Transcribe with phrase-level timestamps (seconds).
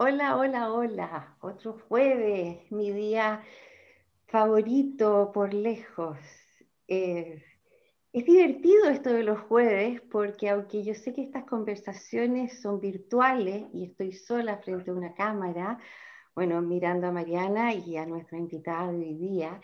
[0.00, 1.36] Hola, hola, hola.
[1.40, 3.42] Otro jueves, mi día
[4.28, 6.16] favorito por lejos.
[6.86, 7.42] Eh,
[8.12, 13.66] es divertido esto de los jueves porque aunque yo sé que estas conversaciones son virtuales
[13.74, 15.80] y estoy sola frente a una cámara,
[16.32, 19.60] bueno, mirando a Mariana y a nuestra invitada de hoy día,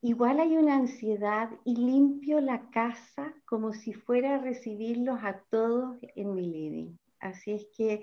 [0.00, 5.96] igual hay una ansiedad y limpio la casa como si fuera a recibirlos a todos
[6.16, 6.96] en mi living.
[7.20, 8.02] Así es que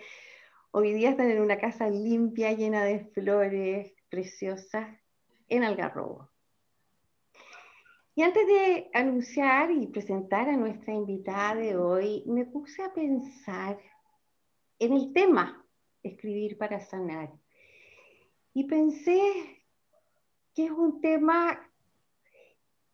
[0.74, 4.88] Hoy día están en una casa limpia, llena de flores preciosas,
[5.50, 6.30] en Algarrobo.
[8.16, 13.78] Y antes de anunciar y presentar a nuestra invitada de hoy, me puse a pensar
[14.80, 15.62] en el tema,
[16.04, 17.34] escribir para sanar.
[18.54, 19.22] Y pensé
[20.56, 21.70] que es un tema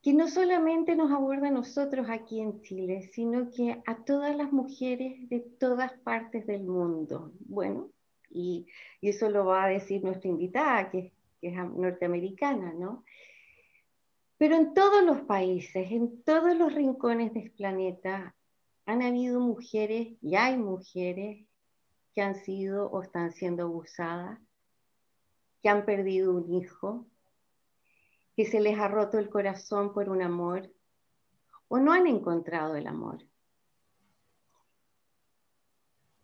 [0.02, 4.52] que no solamente nos aborda a nosotros aquí en Chile, sino que a todas las
[4.52, 7.34] mujeres de todas partes del mundo.
[7.40, 7.90] Bueno,
[8.30, 8.68] y,
[9.02, 13.04] eso lo va a decir nuestra invitada, que, que es norteamericana, ¿no?
[14.38, 18.36] Pero en todos los países, en todos los rincones del planeta,
[18.86, 21.46] han habido mujeres y hay mujeres
[22.14, 24.40] que han sido o están siendo abusadas,
[25.62, 27.08] que han perdido un hijo,
[28.38, 30.72] que se les ha roto el corazón por un amor
[31.70, 33.26] o no han encontrado el amor.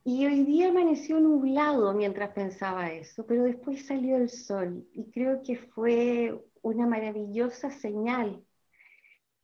[0.03, 5.41] Y hoy día amaneció nublado mientras pensaba eso, pero después salió el sol y creo
[5.41, 8.45] que fue una maravillosa señal,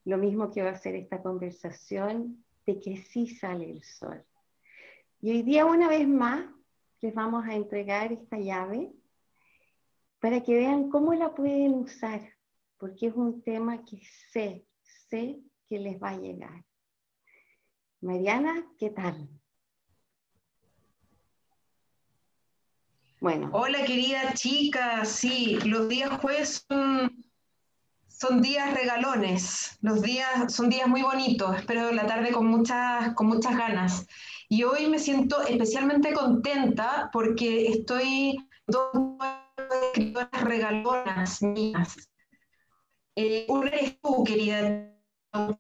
[0.06, 4.23] lo mismo que va a ser esta conversación, de que sí sale el sol.
[5.22, 6.45] Y hoy día una vez más
[7.02, 8.94] les vamos a entregar esta llave
[10.20, 12.39] para que vean cómo la pueden usar
[12.80, 14.66] porque es un tema que sé,
[15.09, 16.66] sé que les va a llegar.
[18.02, 19.30] Mariana, ¿qué tal?
[23.19, 23.50] Bueno.
[23.52, 25.03] Hola, querida chica.
[25.03, 26.66] Sí, los días jueves
[28.07, 29.78] son, días regalones.
[29.81, 31.57] Los días son días muy bonitos.
[31.57, 34.07] Espero la tarde con muchas, con muchas ganas.
[34.47, 38.38] Y hoy me siento especialmente contenta porque estoy
[38.68, 38.89] dos
[40.31, 42.09] regalonas mías.
[43.16, 44.94] Eh, una eres tú, querida,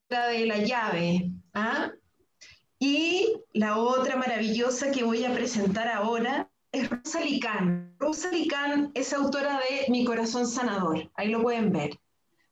[0.09, 1.31] la de la llave.
[1.53, 1.91] ¿ah?
[2.79, 7.95] Y la otra maravillosa que voy a presentar ahora es Rosa Licán.
[7.99, 11.11] Rosa Licán es autora de Mi corazón sanador.
[11.15, 11.99] Ahí lo pueden ver.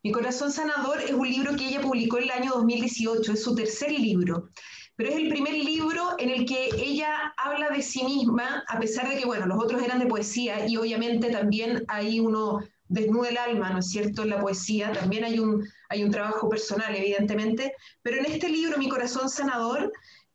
[0.04, 3.56] Mi corazón sanador es un libro que ella publicó en el año 2018, es su
[3.56, 4.50] tercer libro,
[4.96, 9.10] pero es el primer libro en el que ella habla de sí misma, a pesar
[9.10, 13.38] de que, bueno, los otros eran de poesía y obviamente también hay uno desnuda el
[13.38, 17.74] alma, ¿no es cierto?, en la poesía, también hay un, hay un trabajo personal, evidentemente,
[18.02, 19.92] pero en este libro, Mi corazón sanador,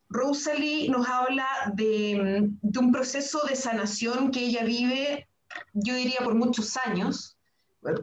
[0.09, 5.29] Rosalie nos habla de, de, un proceso de sanación que ella vive,
[5.73, 7.39] yo diría, por muchos años,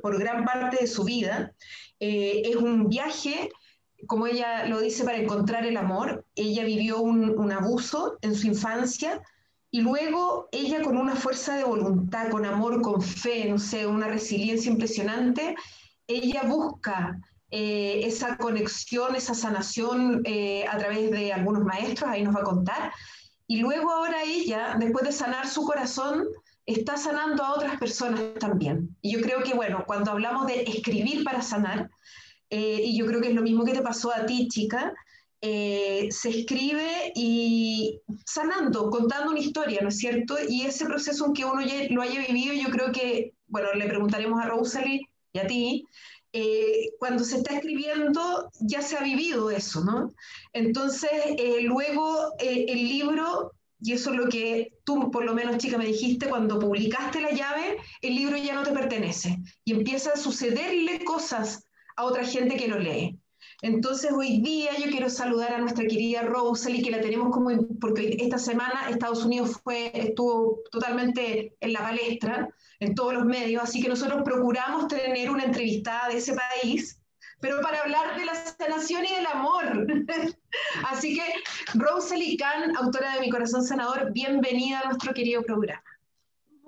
[0.01, 1.53] por gran parte de su vida.
[1.99, 3.49] Eh, es un viaje,
[4.07, 6.25] como ella lo dice, para encontrar el amor.
[6.35, 9.21] Ella vivió un, un abuso en su infancia,
[9.71, 14.07] y luego ella con una fuerza de voluntad, con amor, con fe, no sé, una
[14.07, 15.55] resiliencia impresionante,
[16.07, 17.19] ella busca
[17.51, 22.43] eh, esa conexión, esa sanación eh, a través de algunos maestros, ahí nos va a
[22.43, 22.93] contar.
[23.47, 26.25] Y luego ahora ella, después de sanar su corazón,
[26.65, 28.95] está sanando a otras personas también.
[29.01, 31.89] Y yo creo que, bueno, cuando hablamos de escribir para sanar,
[32.49, 34.93] eh, y yo creo que es lo mismo que te pasó a ti, chica,
[35.41, 40.35] eh, se escribe y sanando, contando una historia, ¿no es cierto?
[40.47, 44.41] Y ese proceso, aunque uno ya lo haya vivido, yo creo que, bueno, le preguntaremos
[44.41, 45.85] a Rosalie y a ti,
[46.33, 50.13] eh, cuando se está escribiendo ya se ha vivido eso, ¿no?
[50.53, 55.77] Entonces, eh, luego el libro, y eso es lo que tú, por lo menos, chica,
[55.77, 60.17] me dijiste, cuando publicaste la llave, el libro ya no te pertenece y empieza a
[60.17, 63.17] sucederle cosas a otra gente que lo lee.
[63.61, 67.49] Entonces hoy día yo quiero saludar a nuestra querida Rosalie, que la tenemos como,
[67.81, 72.49] porque esta semana Estados Unidos fue, estuvo totalmente en la palestra,
[72.79, 77.01] en todos los medios, así que nosotros procuramos tener una entrevistada de ese país,
[77.41, 79.87] pero para hablar de la sanación y del amor.
[80.89, 81.23] así que
[81.73, 85.83] Rosalie Kahn, autora de Mi Corazón Sanador, bienvenida a nuestro querido programa.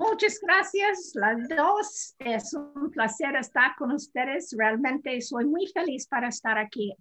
[0.02, 2.16] Muchas gracias, las dos.
[2.18, 4.52] Es un placer estar con ustedes.
[4.58, 6.96] Realmente soy muy feliz para estar aquí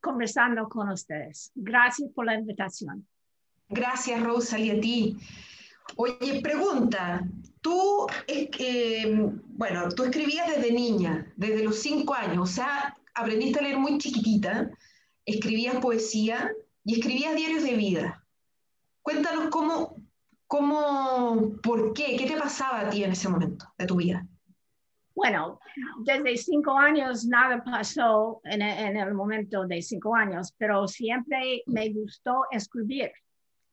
[0.00, 1.50] conversando con ustedes.
[1.56, 3.04] Gracias por la invitación.
[3.68, 5.16] Gracias, Rosalie, a ti.
[5.96, 7.26] Oye, pregunta,
[7.60, 13.62] tú, eh, bueno, tú escribías desde niña, desde los cinco años, o sea, aprendiste a
[13.62, 14.70] leer muy chiquitita,
[15.26, 16.52] escribías poesía
[16.84, 18.24] y escribías diarios de vida.
[19.02, 19.93] Cuéntanos cómo,
[20.54, 22.16] ¿Cómo, por qué?
[22.16, 24.24] ¿Qué te pasaba a ti en ese momento de tu vida?
[25.12, 25.58] Bueno,
[26.04, 31.92] desde cinco años nada pasó en, en, el momento de cinco años, pero siempre me
[31.92, 33.10] gustó escribir.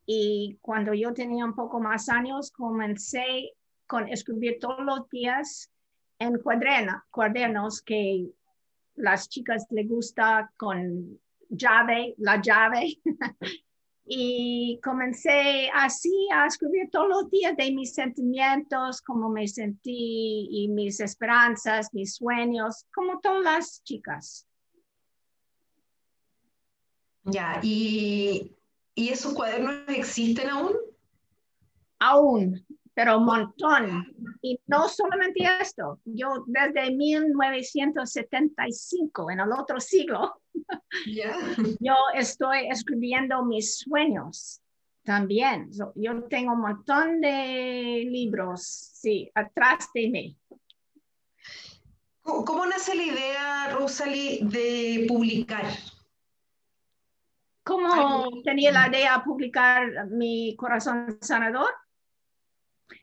[0.08, 3.52] Y cuando yo tenía un poco más años, comencé
[3.86, 5.72] con escribir todos los días
[6.18, 8.28] en cuadernos, cuadernos que
[8.96, 12.98] las chicas les gusta con llave, la llave.
[14.14, 20.68] y comencé así a escribir todos los días de mis sentimientos, cómo me sentí y
[20.68, 24.46] mis esperanzas, mis sueños, como todas las chicas.
[27.24, 28.54] Ya, ¿y,
[28.96, 30.74] ¿y esos cuadernos existen aún?
[31.98, 34.14] Aún, pero un montón.
[34.42, 40.40] Y no solamente esto, yo desde 1975, en el otro siglo,
[41.80, 44.62] yo estoy escribiendo mis sueños
[45.04, 45.72] también.
[45.96, 50.38] yo tengo un montón de libros, sí, atrás de mí.
[52.22, 55.66] ¿Cómo, nace la idea, Rosalie, de publicar?
[57.64, 61.72] ¿Cómo tenía la idea de publicar mi corazón sanador?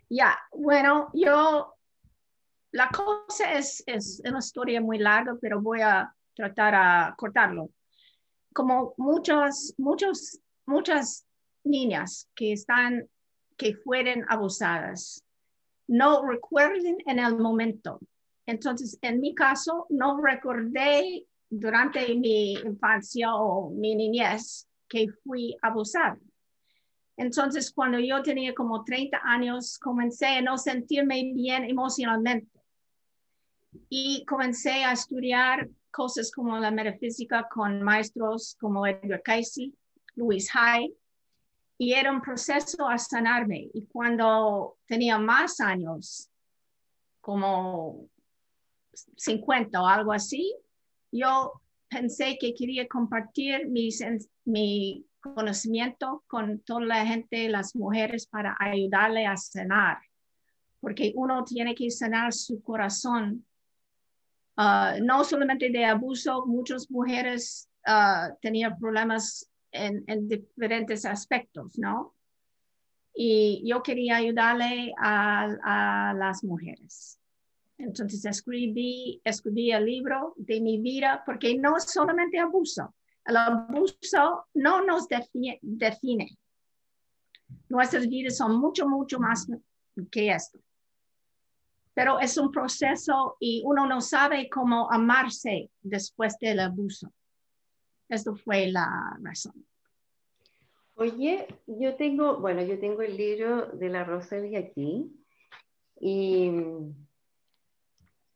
[0.09, 1.75] Ya, bueno, yo,
[2.73, 7.71] la cosa es, es una historia muy larga, pero voy a tratar a cortarlo.
[8.55, 11.27] Como muchos, muchos, muchas
[11.65, 13.09] niñas que están,
[13.57, 15.23] que fueron abusadas,
[15.89, 18.01] no recuerden en el momento.
[18.47, 26.19] Entonces, en mi caso, no recordé durante mi infancia o mi niñez que fui abusada.
[27.19, 32.49] Entonces, cuando yo tenía como 30 años, comencé a no sentirme bien emocionalmente
[33.89, 39.73] y comencé a estudiar cosas como la metafísica con maestros como Edgar Cayce,
[40.15, 40.95] Luis Hay,
[41.77, 43.69] y era un proceso a sanarme.
[43.75, 46.31] Y cuando tenía más años,
[47.21, 48.07] como
[49.17, 50.55] 50 o algo así,
[51.11, 53.89] yo pensé que quería compartir mi,
[54.45, 59.99] mi conocimiento con toda la gente, las mujeres, para ayudarle a sanar,
[60.81, 63.45] porque uno tiene que sanar su corazón.
[64.57, 72.15] Ah, no solamente de abuso, muchas mujeres uh, tenían problemas en, en, diferentes aspectos, ¿no?
[73.15, 77.19] Y yo quería ayudarle a, a las mujeres.
[77.77, 82.95] Entonces escribí, escribí el libro de mi vida, porque no solamente abuso,
[83.29, 86.39] el abuso no nos define.
[87.69, 89.47] Nuestras vidas son mucho, mucho más
[90.11, 90.59] que esto.
[91.93, 97.13] Pero es un proceso y uno no sabe cómo amarse después del abuso.
[98.09, 99.67] Esto fue la razón.
[100.95, 105.13] Oye, yo tengo, bueno, yo tengo el libro de la Rosalía aquí
[106.01, 106.51] y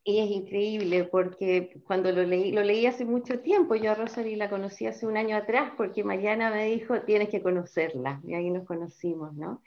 [0.05, 4.37] y es increíble porque cuando lo leí, lo leí hace mucho tiempo, yo a Rosalie
[4.37, 8.51] la conocí hace un año atrás porque Mariana me dijo, tienes que conocerla, y ahí
[8.51, 9.63] nos conocimos, ¿no?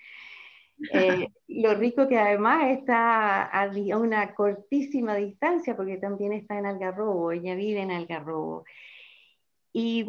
[0.91, 7.31] Eh, lo rico que además está a una cortísima distancia porque también está en Algarrobo,
[7.31, 8.65] ella vive en Algarrobo.
[9.77, 10.05] Y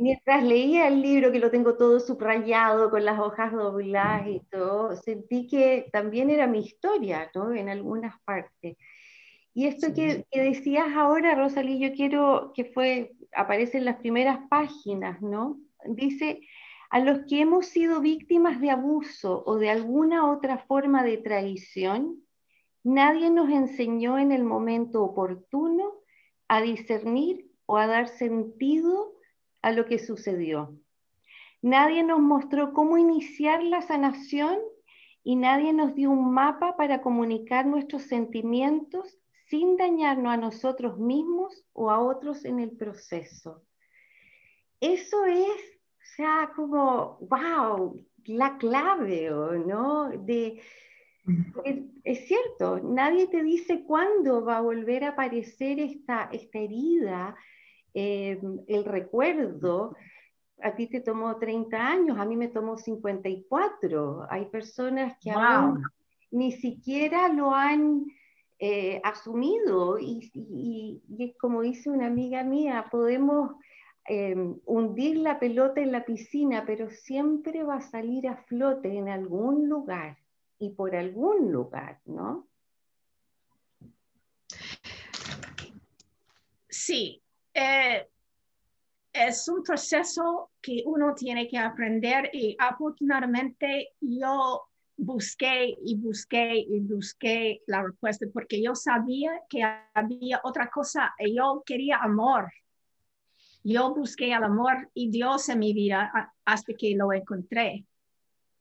[0.00, 4.96] mientras leía el libro, que lo tengo todo subrayado con las hojas dobladas y todo,
[4.96, 7.54] sentí que también era mi historia, ¿no?
[7.54, 8.76] En algunas partes.
[9.58, 15.20] Y esto que, decías ahora, Rosalí, yo quiero que fue, aparece en las primeras páginas,
[15.20, 15.58] ¿no?
[15.84, 16.42] Dice,
[16.90, 22.22] a los que hemos sido víctimas de abuso o de alguna otra forma de traición,
[22.84, 25.90] nadie nos enseñó en el momento oportuno
[26.46, 29.12] a discernir o a dar sentido
[29.60, 30.78] a lo que sucedió.
[31.62, 34.60] Nadie nos mostró cómo iniciar la sanación
[35.24, 41.64] y nadie nos dio un mapa para comunicar nuestros sentimientos sin dañarnos a nosotros mismos
[41.72, 43.64] o a otros en el proceso.
[44.80, 49.30] Eso es, o sea, como, wow, la clave,
[49.66, 50.10] ¿no?
[50.10, 50.60] De,
[52.04, 57.34] es, cierto, nadie te dice cuándo va a volver a aparecer esta, esta herida,
[57.94, 59.96] eh, el recuerdo.
[60.60, 64.26] A ti te tomó 30 años, a mí me tomó 54.
[64.28, 65.82] Hay personas que aún
[66.30, 68.04] ni siquiera lo han
[68.60, 73.52] eh, asumido y, y, como dice una amiga mía, podemos
[74.04, 79.08] em, hundir la pelota en la piscina, pero siempre va a salir a flote en
[79.08, 80.18] algún lugar
[80.58, 82.48] y por algún lugar, ¿no?
[86.68, 87.22] Sí,
[87.54, 88.08] eh,
[89.12, 94.67] es un proceso que uno tiene que aprender y afortunadamente yo
[94.98, 99.62] busqué y busqué y busqué la respuesta porque yo sabía que
[99.94, 101.14] había otra cosa.
[101.34, 102.52] Yo quería amor.
[103.62, 107.86] Yo busqué el amor y Dios en mi vida hasta que lo encontré.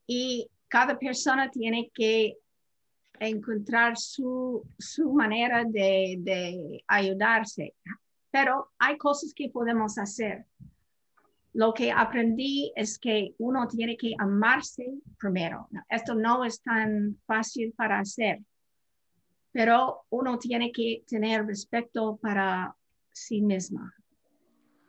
[0.06, 2.38] Y cada persona tiene que
[3.20, 7.74] encontrar su, su manera de, de ayudarse.
[8.29, 10.46] Pero hay cosas que podemos hacer.
[11.54, 14.86] Lo que aprendí es que uno tiene que amarse
[15.18, 15.68] primero.
[15.89, 18.39] Esto no es tan fácil para hacer,
[19.51, 22.75] pero uno tiene que tener respeto para
[23.12, 23.94] sí misma.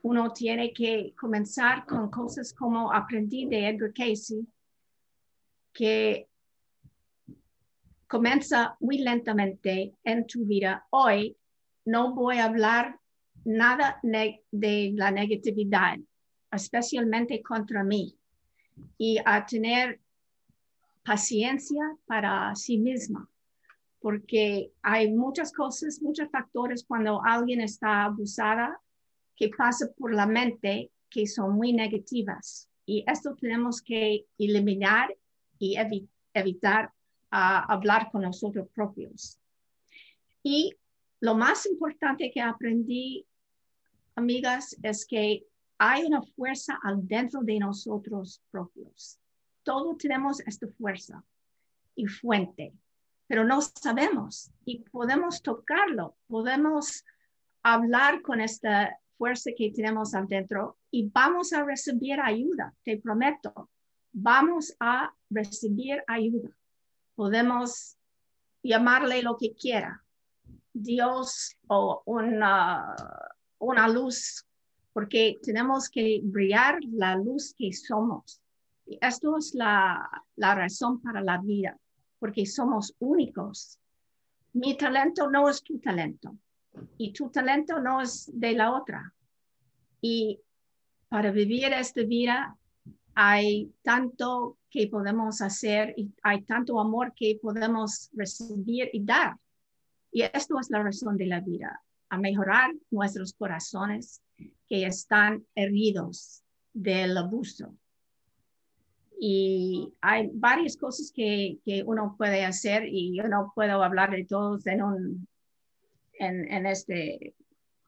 [0.02, 4.46] Uno tiene que comenzar con cosas como aprendí de Edgar Casey,
[5.72, 6.28] que
[8.06, 10.86] comienza muy lentamente en tu vida.
[10.90, 11.36] Hoy
[11.84, 12.98] no voy a hablar
[13.44, 15.98] nada de la negatividad,
[16.52, 18.16] especialmente contra mí,
[18.96, 20.00] y a tener
[21.04, 23.28] paciencia para sí misma,
[24.00, 28.80] porque hay muchas cosas, muchos factores cuando alguien está abusada
[29.36, 32.68] que pasa por la mente que son muy negativas.
[32.86, 35.16] Y esto tenemos que eliminar
[35.58, 35.76] y
[36.34, 36.92] evitar
[37.30, 39.38] hablar con nosotros propios.
[40.42, 40.74] Y
[41.20, 43.26] lo más importante que aprendí,
[44.14, 45.44] amigas, es que
[45.78, 49.18] hay una fuerza adentro de nosotros propios.
[49.62, 51.24] Todos tenemos esta fuerza
[51.94, 52.72] y fuente,
[53.26, 57.04] pero no sabemos y podemos tocarlo, podemos
[57.62, 63.70] hablar con esta fuerza que tenemos adentro y vamos a recibir ayuda, te prometo,
[64.12, 66.50] vamos a recibir ayuda
[67.18, 67.98] podemos
[68.62, 70.04] llamarle lo que quiera,
[70.72, 72.94] Dios o una,
[73.58, 74.46] una luz,
[74.98, 78.42] porque tenemos que brillar la luz que somos.
[78.84, 81.78] Y esto es la, la razón para la vida,
[82.18, 83.78] porque somos únicos.
[84.54, 86.36] Mi talento no es tu talento
[86.96, 89.14] y tu talento no es de la otra.
[90.00, 90.40] Y
[91.08, 92.56] para vivir esta vida
[93.14, 99.36] hay tanto que podemos hacer y hay tanto amor que podemos recibir y dar.
[100.10, 104.22] Y esto es la razón de la vida, a mejorar nuestros corazones
[104.68, 106.42] que están heridos
[106.72, 107.74] del abuso.
[109.20, 114.24] Y hay varias cosas que, que uno puede hacer y yo no puedo hablar de
[114.24, 115.28] todos en, un,
[116.18, 117.34] en, en este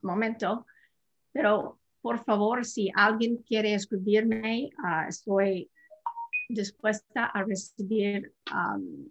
[0.02, 0.66] momento,
[1.32, 5.70] pero por favor, si alguien quiere escribirme, uh, estoy
[6.48, 9.06] dispuesta a recibir um,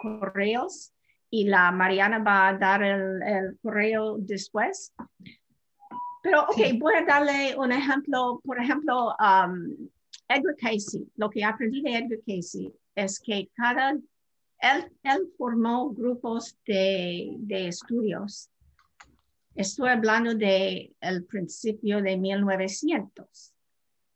[0.00, 0.92] correos
[1.30, 4.92] y la Mariana va a dar el, correo después.
[6.22, 8.40] Pero, ok, voy a darle un ejemplo.
[8.44, 9.88] Por ejemplo, um,
[10.28, 11.06] Edward Casey.
[11.16, 17.68] Lo que aprendí de Edward Casey es que cada, él, él formó grupos de, de
[17.68, 18.48] estudios.
[19.54, 23.52] Estoy hablando del el principio de 1900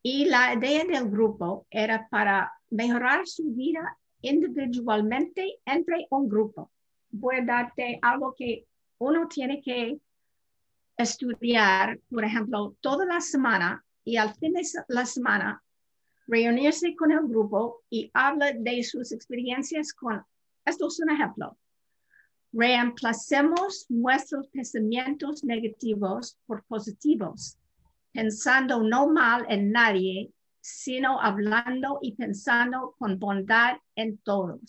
[0.03, 6.71] y la idea del grupo era para mejorar su vida individualmente entre un grupo.
[7.11, 8.67] Voy a darte algo que
[8.99, 9.99] uno tiene que
[10.97, 15.63] estudiar, por ejemplo, toda la semana y al fin de la semana
[16.27, 20.25] reunirse con el grupo y hablar de sus experiencias con,
[20.65, 21.57] esto es un ejemplo,
[22.53, 27.59] reemplacemos nuestros pensamientos negativos por positivos
[28.17, 34.61] pensando no mal en nadie, sino hablando y pensando con bondad en todos.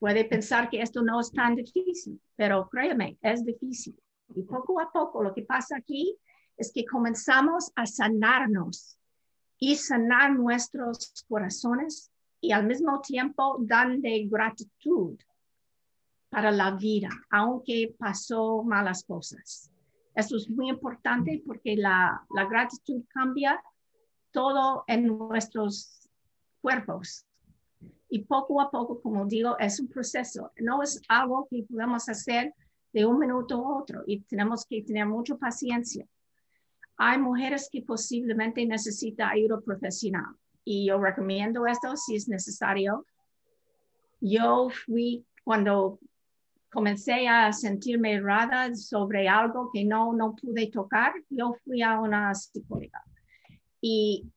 [0.00, 3.96] puede pensar que esto no es tan difícil, pero créeme, es difícil.
[4.34, 6.16] Y poco a poco lo que pasa aquí
[6.56, 8.98] es que comenzamos a sanarnos
[9.58, 15.18] y sanar nuestros corazones y al mismo tiempo dan de gratitud
[16.28, 19.70] para la vida, aunque pasó malas cosas.
[20.14, 23.62] Eso es muy importante porque la, la gratitud cambia
[24.30, 26.08] todo en nuestros
[26.60, 27.24] cuerpos.
[28.08, 30.52] Y poco a poco, como digo, es un proceso.
[30.58, 32.54] No es algo que podemos hacer
[32.96, 36.06] de un minuto a otro y tenemos que tener mucha paciencia.
[36.96, 40.34] Hay mujeres que posiblemente necesitan ayuda profesional
[40.64, 43.04] y yo recomiendo esto si es necesario.
[44.18, 45.98] Yo fui cuando
[46.70, 52.34] comencé a sentirme errada sobre algo que no, no pude tocar, yo fui a una
[52.34, 53.02] psicóloga.
[53.78, 54.32] Y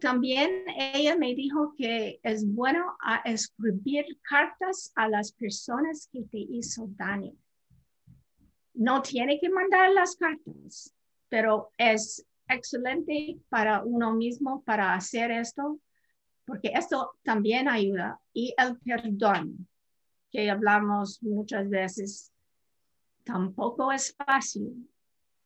[0.00, 0.64] también
[0.94, 7.34] ella me dijo que es bueno escribir cartas a las personas que te hizo daño.
[8.80, 10.94] No tiene que mandar las cartas,
[11.28, 15.78] pero es excelente para uno mismo para hacer esto
[16.50, 18.20] porque esto también ayuda.
[18.34, 19.68] Y el perdón,
[20.32, 22.32] que hablamos muchas veces,
[23.22, 24.90] tampoco es fácil,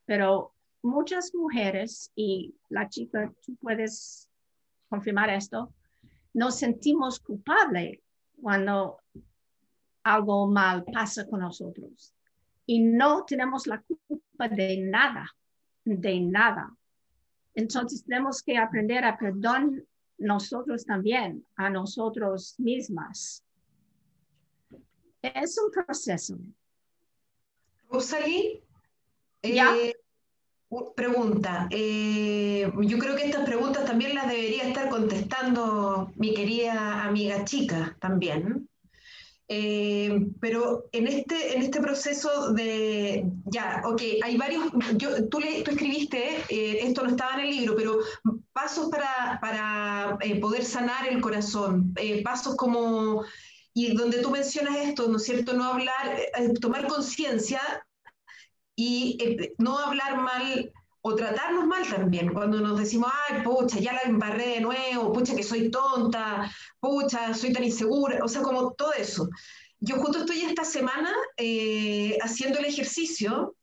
[0.05, 0.51] pero
[0.81, 4.27] muchas mujeres, y la chica, tú puedes
[4.89, 5.71] confirmar esto,
[6.33, 7.99] nos sentimos culpables
[8.41, 8.97] cuando
[10.03, 12.14] algo mal pasa con nosotros.
[12.65, 15.35] Y no tenemos la culpa de nada,
[15.83, 16.75] de nada.
[17.53, 19.83] Entonces tenemos que aprender a perdonar
[20.17, 23.43] nosotros también, a nosotros mismas.
[25.21, 26.37] Es un proceso.
[27.89, 28.61] Rosalie,
[29.41, 29.93] eh,
[30.95, 31.67] pregunta.
[31.71, 37.95] Eh, yo creo que estas preguntas también las debería estar contestando mi querida amiga chica
[37.99, 38.69] también.
[39.47, 44.65] Eh, pero en este, en este proceso de, ya, ok, hay varios,
[44.97, 47.99] yo, tú, le, tú escribiste, esto no estaba en el libro, pero
[48.53, 53.23] pasos para, para poder sanar el corazón, pasos como
[53.77, 55.53] y donde tú mencionas esto, ¿no es cierto?
[55.53, 57.61] No hablar, eh, tomar conciencia
[58.73, 60.71] y eh, no hablar mal
[61.07, 65.35] o tratarnos mal también, cuando nos decimos, ay, pucha, ya la embarré de nuevo, pucha,
[65.35, 69.29] que soy tonta, pucha, soy tan insegura, o sea, como todo eso.
[69.79, 73.55] Yo justo estoy esta semana eh, haciendo el ejercicio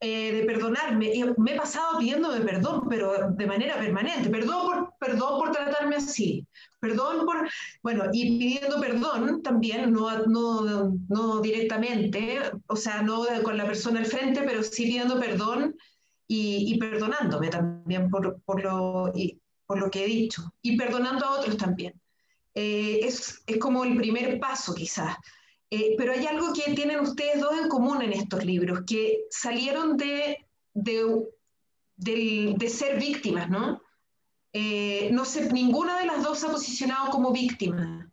[0.00, 1.14] eh, de perdonarme.
[1.14, 4.28] Y me he pasado pidiéndome perdón, pero de manera permanente.
[4.28, 6.44] Perdón por, perdón por tratarme así.
[6.80, 7.48] Perdón por,
[7.84, 14.00] bueno, y pidiendo perdón también, no, no, no directamente, o sea, no con la persona
[14.00, 15.76] al frente, pero sí pidiendo perdón
[16.30, 20.54] y, y perdonándome también por, por, lo, y, por lo que he dicho.
[20.62, 22.00] Y perdonando a otros también.
[22.54, 25.16] Eh, es, es como el primer paso quizás.
[25.68, 29.96] Eh, pero hay algo que tienen ustedes dos en común en estos libros, que salieron
[29.96, 31.26] de, de,
[31.96, 33.82] de, ser víctimas, ¿no?
[34.52, 38.08] Eh, no sé, ninguna de las dos se ha posicionado como víctima.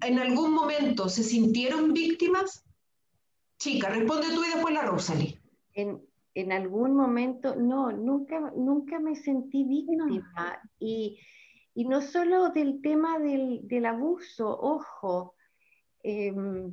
[0.00, 2.64] ¿En algún momento se sintieron víctimas?
[3.58, 5.38] Chica, responde tú y después la Rosalie.
[5.74, 6.09] En,
[6.40, 10.60] en algún momento, no, nunca, nunca me sentí víctima.
[10.78, 11.18] Y,
[11.74, 15.34] y, no solo del tema del, del abuso, ojo,
[16.02, 16.72] Em,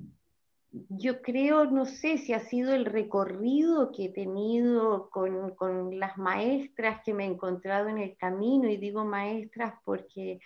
[0.71, 6.17] yo creo, no sé si ha sido el recorrido que he tenido con, con, las
[6.17, 10.39] maestras que me he encontrado en el camino, y digo maestras porque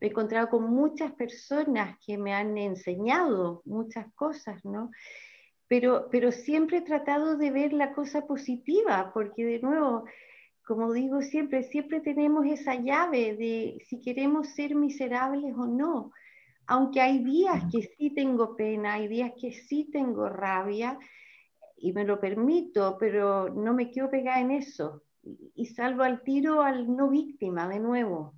[0.00, 4.90] me he encontrado con muchas personas que me han enseñado muchas cosas, ¿no?
[5.68, 10.04] Pero, pero siempre he tratado de ver la cosa positiva, porque de nuevo,
[10.64, 16.12] como digo siempre, siempre tenemos esa llave de si queremos ser miserables o no
[16.66, 20.98] aunque hay días que sí tengo pena, hay días que sí tengo rabia
[21.76, 25.02] y me lo permito, pero no me quiero pegar en eso
[25.54, 28.34] y, salvo al tiro al no víctima de nuevo.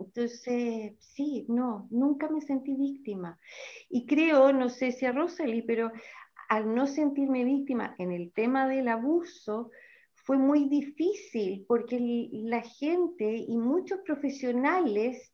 [0.00, 3.38] Entonces, sí, no, nunca me sentí víctima.
[3.88, 5.92] Y creo, no sé si a Rosalie, pero
[6.48, 9.70] al no sentirme víctima en el tema del abuso,
[10.14, 15.32] fue muy difícil porque la gente y muchos profesionales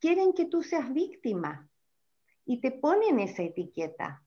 [0.00, 1.68] quieren que tú seas víctima
[2.44, 4.22] y te ponen esa etiqueta.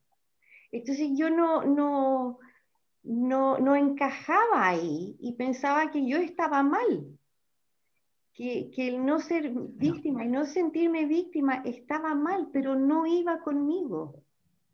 [0.72, 2.40] Entonces yo no, no,
[3.04, 7.18] no, no encajaba ahí y pensaba que yo estaba mal,
[8.42, 13.40] que, que, el no ser víctima y no sentirme víctima estaba mal, pero no iba
[13.40, 14.16] conmigo.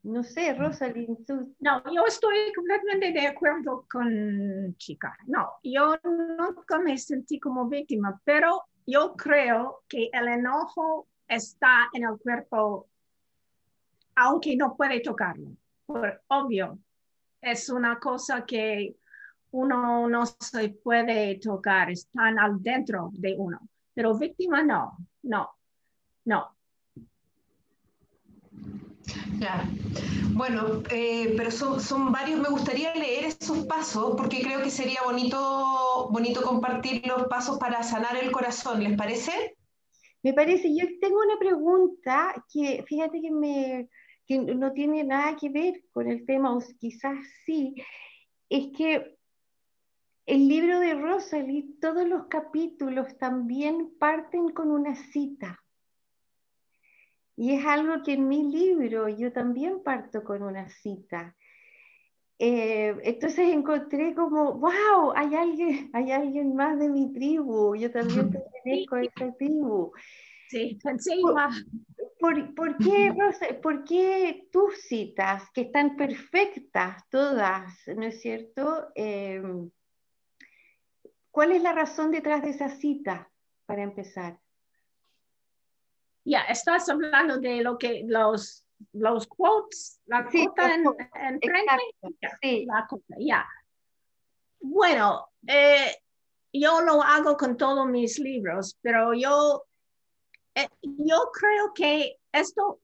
[0.04, 1.28] No sé, Rosalind.
[1.60, 5.18] No, yo estoy completamente de acuerdo con Chica.
[5.26, 12.06] No, yo nunca me sentí como víctima, pero yo creo que el enojo está en
[12.06, 12.88] el cuerpo,
[14.16, 15.50] aunque no puede tocarlo.
[15.86, 16.80] Por obvio,
[17.42, 18.96] es una cosa que
[19.52, 23.60] uno no se puede tocar, están al dentro de uno.
[23.94, 25.50] Pero víctima no, no,
[26.26, 26.56] no.
[29.40, 29.64] Ya.
[30.34, 32.40] Bueno, eh, pero son, son, varios.
[32.40, 37.82] Me gustaría leer esos pasos porque creo que sería bonito, bonito compartir los pasos para
[37.84, 38.84] sanar el corazón.
[38.84, 39.58] ¿Les parece?
[40.24, 40.76] Me parece.
[40.76, 43.90] Yo tengo una pregunta que, fíjate que, me,
[44.28, 47.76] que no tiene nada que ver con el tema, o quizás sí.
[48.50, 49.17] Es que
[50.28, 55.64] el libro de Rosalie, todos los capítulos también parten con una cita.
[57.38, 61.34] Y es algo que en mi libro yo también parto con una cita.
[62.40, 68.30] Eh, entonces encontré como, wow, hay alguien, hay alguien más de mi tribu, yo también
[68.30, 69.94] pertenezco a esa tribu.
[70.50, 70.78] Sí,
[72.20, 73.14] ¿Por, por, qué,
[73.62, 78.88] ¿Por qué tus citas, que están perfectas todas, ¿no es cierto?
[78.96, 79.42] Eh,
[81.38, 83.30] ¿Cuál es la razón detrás de esa cita,
[83.68, 84.40] para empezar?
[86.26, 92.28] Ya, estás hablando de lo que los, los quotes, la Sí, cota en, en frente.
[92.42, 92.66] Sí.
[92.66, 93.48] la cota, ya.
[94.62, 95.98] Bueno, eh,
[96.52, 99.64] yo lo hago con todos mis libros, pero yo,
[100.56, 102.80] eh, yo creo que esto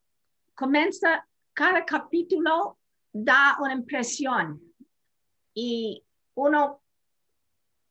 [0.54, 2.78] comienza, cada capítulo
[3.12, 4.62] da una impresión
[5.56, 6.04] y
[6.36, 6.83] uno,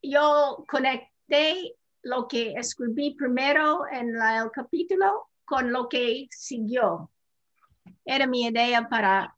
[0.02, 7.10] yo conecté lo que escribí primero en el capítulo con lo que siguió.
[8.04, 9.36] Era mi idea para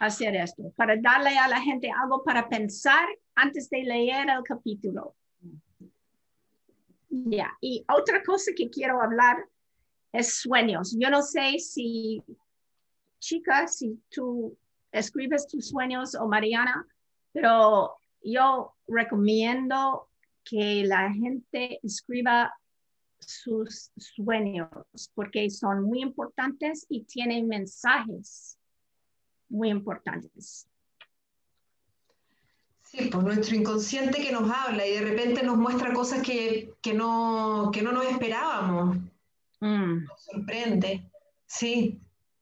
[0.00, 5.14] hacer esto, para darle a la gente algo para pensar antes de leer el capítulo.
[7.08, 9.36] Ya, y otra cosa que quiero hablar
[10.12, 10.96] es sueños.
[10.98, 12.22] Yo no sé si,
[13.18, 14.56] chica, si tú
[14.92, 16.86] escribes tus sueños o Mariana,
[17.32, 20.08] pero yo recomiendo
[20.44, 22.52] que la gente escriba
[23.18, 24.68] sus sueños
[25.14, 28.58] porque son muy importantes y tienen mensajes
[29.48, 30.68] muy importantes.
[32.82, 36.94] Sí, pues nuestro inconsciente que nos habla y de repente nos muestra cosas que, que
[36.94, 38.98] no, que no nos esperábamos.
[39.60, 41.10] Mm, Nos sorprende.
[41.46, 42.00] Sí,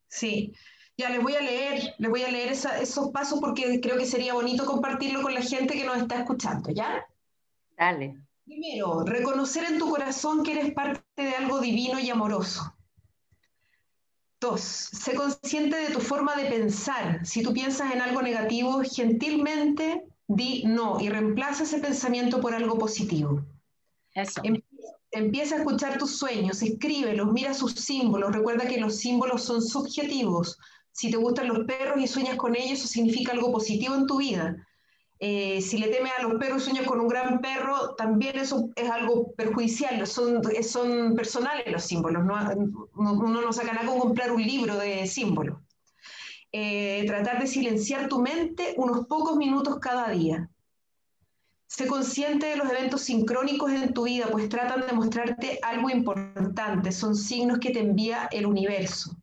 [0.09, 0.53] sí.
[0.99, 4.07] Ya les voy a leer, les voy a leer esa- esos pasos porque creo que
[4.07, 7.05] sería bonito compartirlo con la gente que nos está escuchando, ¿ya?
[7.77, 8.19] Dale.
[8.45, 12.75] Primero, reconocer en tu corazón que eres parte de algo divino y amoroso.
[14.41, 17.25] Dos, sé consciente de tu forma de pensar.
[17.25, 22.77] Si tú piensas en algo negativo, gentilmente di no y reemplaza ese pensamiento por algo
[22.79, 23.43] positivo.
[24.15, 24.41] eso.
[24.45, 24.63] Em-
[25.15, 28.33] Empieza a escuchar tus sueños, escríbelos, mira sus símbolos.
[28.33, 30.59] Recuerda que los símbolos son subjetivos.
[30.93, 34.19] Si te gustan los perros y sueñas con ellos, eso significa algo positivo en tu
[34.19, 34.57] vida.
[35.19, 38.71] Eh, si le temes a los perros y sueñas con un gran perro, también eso
[38.77, 40.05] es algo perjudicial.
[40.07, 42.25] Son, son personales los símbolos.
[42.25, 45.59] No- Uno no saca nada con comprar un libro de símbolos.
[46.51, 50.51] Eh, tratar de silenciar tu mente unos pocos minutos cada día.
[51.67, 56.93] Sé consciente de los eventos sincrónicos en tu vida, pues tratan de mostrarte algo importante,
[56.93, 59.17] son signos que te envía el universo.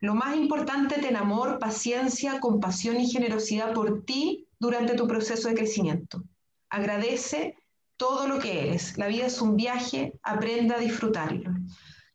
[0.00, 5.54] Lo más importante, ten amor, paciencia, compasión y generosidad por ti durante tu proceso de
[5.54, 6.22] crecimiento.
[6.68, 7.56] Agradece
[7.96, 8.98] todo lo que eres.
[8.98, 11.50] La vida es un viaje, aprenda a disfrutarlo.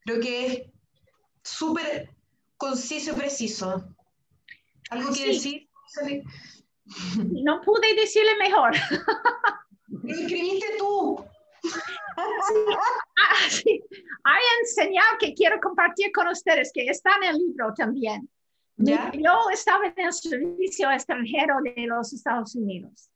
[0.06, 0.62] Creo que es
[1.44, 2.10] súper
[2.58, 3.84] conciso y preciso.
[4.92, 5.68] ¿Algo que Sí.
[6.06, 6.24] decir?
[7.44, 8.74] No pude decirle mejor.
[9.88, 11.24] Lo escribiste tú.
[12.18, 13.82] Ah, sí.
[14.24, 18.30] Hay un señal que quiero compartir con ustedes, que está en el libro también.
[18.78, 23.12] Yo estaba en el servicio extranjero de los Estados Unidos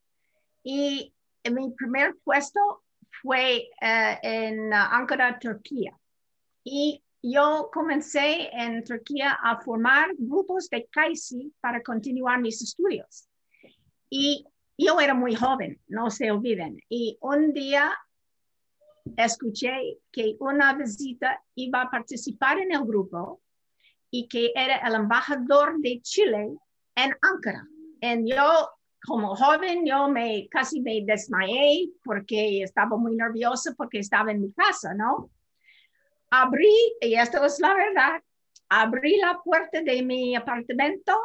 [0.64, 1.14] y
[1.52, 2.84] mi primer puesto
[3.22, 5.98] fue eh, en uh, Ankara, Turquía.
[6.64, 13.28] Y yo comencé en Turquía a formar grupos de Kaisi para continuar mis estudios.
[14.10, 14.46] Y
[14.78, 16.80] yo era muy joven, no se olviden.
[16.90, 17.96] Y un día
[19.18, 23.42] escuché que una visita iba a participar en el grupo
[24.10, 26.56] y que era el embajador de Chile
[26.96, 27.68] en Ankara.
[28.02, 28.70] Y yo,
[29.06, 34.52] como joven, yo me casi me desmayé porque estaba muy nerviosa porque estaba en mi
[34.54, 35.30] casa, ¿no?
[36.30, 38.22] Abrí, y esto es la verdad,
[38.70, 41.18] abrí la puerta de mi apartamento.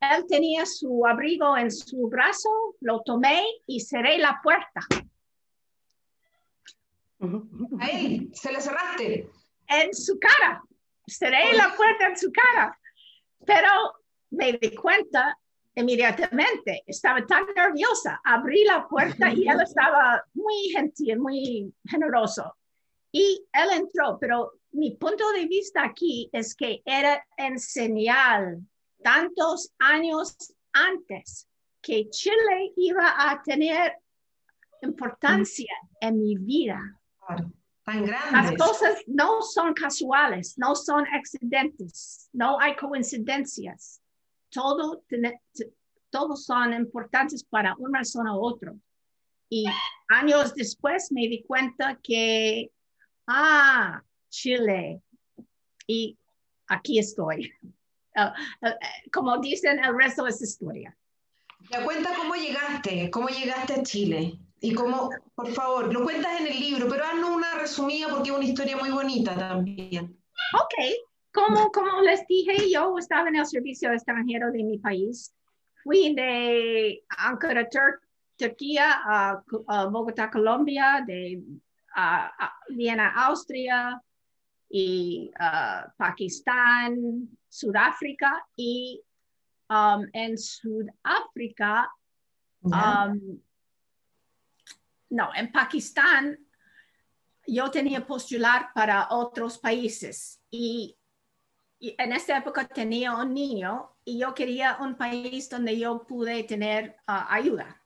[0.00, 4.80] Él tenía su abrigo en su brazo, lo tomé y cerré la puerta.
[7.80, 9.30] A él, se le cerraste.
[9.68, 10.62] en su cara.
[11.06, 12.78] Cerré la puerta en su cara.
[13.44, 13.68] Pero
[14.30, 15.38] me di cuenta
[15.74, 16.82] inmediatamente.
[16.86, 18.20] Estaba tan nerviosa.
[18.24, 22.56] Abrí la puerta y él estaba muy gentil, muy generoso.
[23.12, 28.60] Y él entró, pero mi punto de vista aquí es que era en señal
[29.02, 30.36] tantos años
[30.72, 31.48] antes
[31.80, 33.98] que Chile iba a tener
[34.82, 36.80] importancia en mi vida.
[37.84, 44.00] Tan Las cosas no son casuales, no son accidentes, no hay coincidencias.
[44.48, 45.04] Todo,
[46.08, 48.72] todos son importantes para una razón u otra.
[49.50, 49.66] Y
[50.08, 52.70] años después me di cuenta que,
[53.26, 55.02] ah, Chile,
[55.86, 56.18] y
[56.68, 57.52] aquí estoy.
[58.16, 58.32] Ah,
[58.62, 58.76] ah,
[59.12, 60.96] como dicen, el resto es historia.
[61.68, 64.38] Ya cuenta cómo llegaste, cómo llegaste a Chile.
[64.64, 68.36] Y cómo, por favor, lo cuentas en el libro, pero haznos una resumida porque es
[68.36, 70.16] una historia muy bonita también.
[70.54, 70.74] Ok,
[71.32, 75.34] como, como les dije, yo estaba en el servicio extranjero de mi país.
[75.82, 78.00] Fui de Ankara, Tur-
[78.38, 81.42] Turquía, a, a Bogotá, Colombia, de
[81.94, 84.00] a- a Viena, Austria,
[84.70, 89.00] y uh, Pakistán, Sudáfrica y
[89.68, 91.88] um, en Sudáfrica,
[92.62, 93.38] um,
[95.10, 96.38] no, en Pakistán
[97.46, 100.96] yo tenía postular para otros países y,
[101.80, 106.96] en esta época tenía un niño y yo quería un país donde yo pude tener
[107.06, 107.82] uh, ayuda.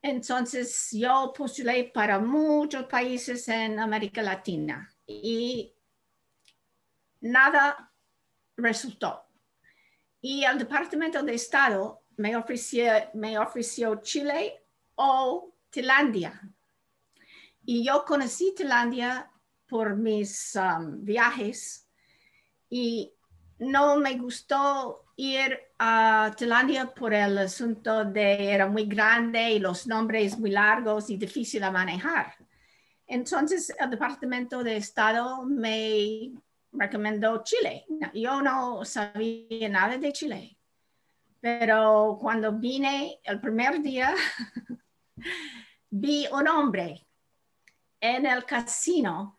[0.00, 5.74] Entonces yo postulé para muchos países en América Latina y
[7.22, 7.92] nada
[8.56, 9.26] resultó.
[10.20, 14.64] Y el Departamento de Estado me ofreció, me ofreció Chile
[14.94, 16.40] o Tailandia.
[17.66, 19.30] Y yo conocí Tailandia
[19.68, 21.86] por mis um, viajes
[22.70, 23.12] y
[23.58, 29.86] no me gustó ir a Tailandia por el asunto de era muy grande y los
[29.86, 32.34] nombres muy largos y difícil de manejar.
[33.06, 36.32] Entonces el Departamento de Estado me
[36.72, 37.84] recomendó Chile.
[38.14, 40.56] Yo no sabía nada de Chile,
[41.38, 44.14] pero cuando vine el primer día,
[46.00, 47.06] vi un hombre
[48.00, 49.38] en el casino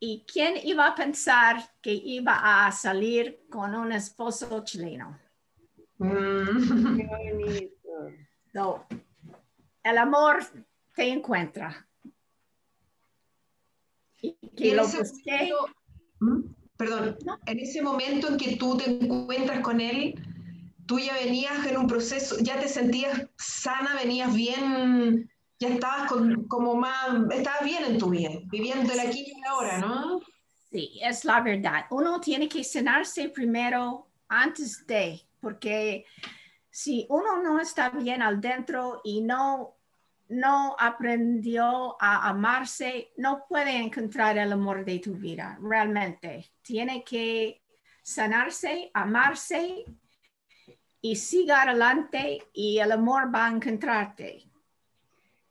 [0.00, 5.18] y quién iba a pensar que iba a salir con un esposo chileno.
[5.98, 7.00] Mm.
[9.84, 10.44] el amor
[10.94, 11.86] te encuentra.
[14.20, 15.52] Y lo busqué.
[16.20, 16.40] ¿Mm?
[16.76, 20.14] Perdón, en ese momento en que tú te encuentras con él,
[20.86, 25.30] tú ya venías en un proceso, ya te sentías sana, venías bien,
[25.68, 26.12] ya estabas
[26.48, 30.20] como más, estabas bien en tu vida, viviendo el aquí y ahora, ¿no?
[30.70, 31.86] Sí, es la verdad.
[31.90, 36.04] Uno tiene que sanarse primero antes de, porque
[36.70, 39.76] si uno no está bien al dentro y no
[40.28, 46.50] no aprendió a amarse, no puede encontrar el amor de tu vida, realmente.
[46.62, 47.62] Tiene que
[48.02, 49.84] sanarse, amarse
[51.00, 54.44] y sigue adelante y el amor va a encontrarte.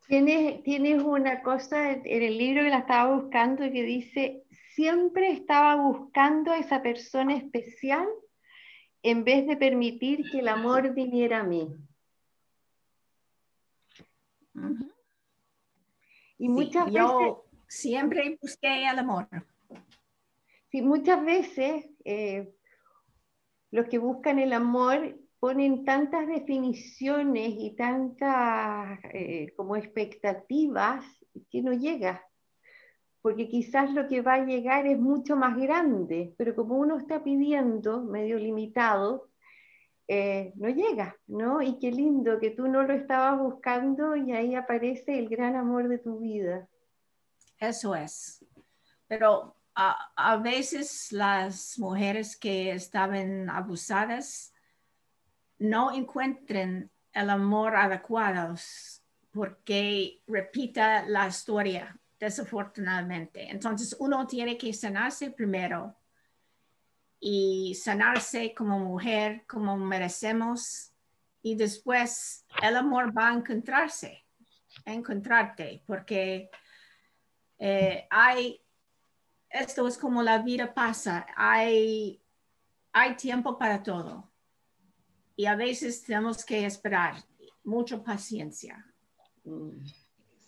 [0.07, 5.31] Tienes, tienes una cosa en el libro que la estaba buscando y que dice, siempre
[5.31, 8.07] estaba buscando a esa persona especial
[9.01, 11.67] en vez de permitir que el amor viniera a mí.
[16.37, 19.27] Y muchas yo siempre busqué el amor.
[20.69, 22.53] Sí, muchas veces eh,
[23.71, 31.03] los que buscan el amor ponen tantas definiciones y tantas eh, como expectativas
[31.51, 32.25] que no llega,
[33.21, 37.25] porque quizás lo que va a llegar es mucho más grande, pero como uno está
[37.25, 39.31] pidiendo medio limitado,
[40.07, 41.61] eh, no llega, ¿no?
[41.61, 45.89] Y qué lindo que tú no lo estabas buscando y ahí aparece el gran amor
[45.89, 46.69] de tu vida.
[47.59, 48.45] Eso es.
[49.09, 54.52] Pero a, veces las mujeres que estaban abusadas
[55.63, 58.53] no encuentran el amor adecuado
[59.31, 63.49] porque repita la historia, desafortunadamente.
[63.49, 65.95] Entonces uno tiene que sanarse primero
[67.17, 70.91] y sanarse como mujer, como merecemos,
[71.41, 74.25] y después el amor va a encontrarse,
[74.85, 76.49] a encontrarte, porque
[77.57, 78.61] eh, hay,
[79.49, 82.21] esto es como la vida pasa, hay,
[82.91, 84.32] hay tiempo para todo.
[85.35, 87.15] Y a veces tenemos que esperar,
[87.63, 88.85] mucha paciencia.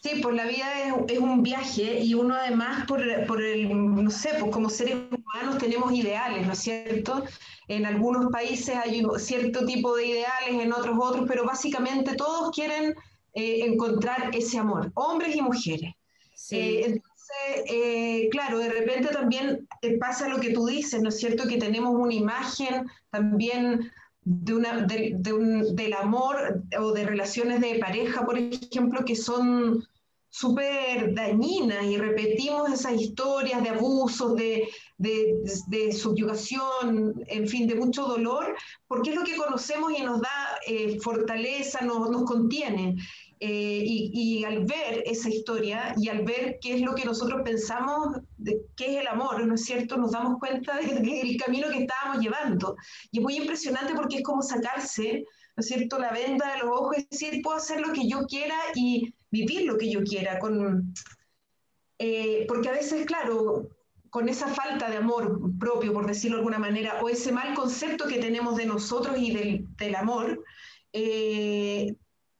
[0.06, 0.68] Sí, por la vida
[1.08, 3.70] es, un viaje y uno además por, por, el,
[4.04, 7.26] no sé, pues como seres humanos tenemos ideales, ¿no es cierto?
[7.68, 12.94] En algunos países hay cierto tipo de ideales, en otros otros, pero básicamente todos quieren
[13.34, 15.94] eh, encontrar ese amor, hombres y mujeres.
[16.52, 19.68] Eh, entonces, eh, claro, de repente también
[20.00, 21.48] pasa lo que tú dices, ¿no es cierto?
[21.48, 23.92] Que tenemos una imagen también
[24.26, 29.86] de una, de un, del amor o de relaciones de pareja, por ejemplo, que son
[30.36, 38.06] súper dañinas y repetimos esas historias de abusos, de, de, subyugación, en fin, de mucho
[38.06, 38.54] dolor,
[38.86, 42.98] porque es lo que conocemos y nos da eh, fortaleza, nos, nos contiene.
[43.40, 47.42] Eh, y, y, al ver esa historia y al ver qué es lo que nosotros
[47.44, 49.98] pensamos, de, qué es el amor, ¿no es cierto?
[49.98, 52.78] Nos damos cuenta del camino que estábamos llevando.
[53.12, 56.70] Y es muy impresionante porque es como sacarse, ¿no es cierto?, la venda de los
[56.70, 60.40] ojos y decir, puedo hacer lo que yo quiera y vivir lo que yo quiera,
[60.40, 60.94] con,
[62.00, 63.68] eh, porque a veces, claro,
[64.10, 68.08] con esa falta de amor propio, por decirlo de alguna manera, o ese mal concepto
[68.08, 70.42] que tenemos de nosotros y del, del amor,
[70.94, 71.94] eh,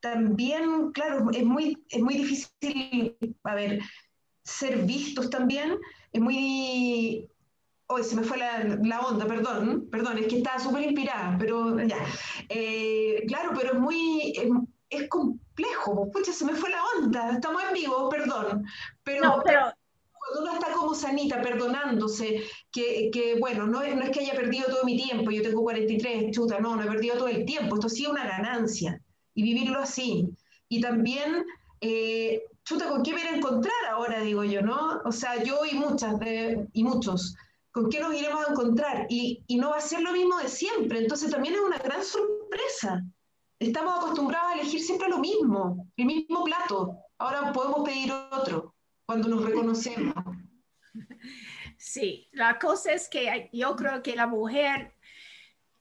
[0.06, 3.80] también, claro, es muy, es muy difícil, a ver,
[4.44, 5.80] ser vistos también,
[6.14, 7.28] es muy...
[7.88, 11.98] Hoy se me fue la, onda, perdón, perdón, es que estaba súper inspirada, pero ya.
[12.50, 14.34] Eh, claro, pero es muy,
[14.90, 18.64] es, complejo, pucha, se me fue la onda, estamos en vivo, perdón,
[19.04, 19.74] pero, pero...
[20.12, 24.36] cuando uno está como sanita, perdonándose, que, que bueno, no es, no es, que haya
[24.36, 27.76] perdido todo mi tiempo, yo tengo 43, chuta, no, no he perdido todo el tiempo,
[27.76, 29.02] esto sí es una ganancia,
[29.36, 30.28] y vivirlo así.
[30.68, 31.46] Y también
[31.82, 35.02] eh, chuta, ¿con qué me a encontrar ahora, digo yo, no?
[35.06, 36.16] O sea, yo y muchas
[36.74, 37.36] y muchos,
[37.72, 39.06] ¿con qué nos iremos a encontrar?
[39.10, 42.04] Y, y, no va a ser lo mismo de siempre, entonces también es una gran
[42.04, 43.04] sorpresa.
[43.60, 46.98] Estamos acostumbrados a elegir siempre lo mismo, el mismo plato.
[47.18, 48.74] Ahora podemos pedir otro
[49.06, 50.16] cuando nos reconocemos.
[51.78, 54.95] Sí, la cosa es que yo creo que la mujer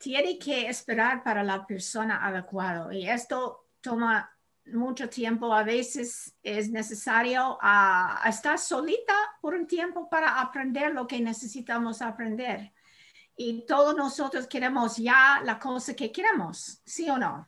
[0.05, 4.31] tiene que esperar para la persona adecuada y esto toma
[4.67, 11.07] mucho tiempo, a veces es necesario ah, estar solita por un tiempo para aprender lo
[11.07, 12.71] que necesitamos aprender.
[13.35, 17.43] Y todos nosotros queremos ya la cosa que queremos, ¿sí o no?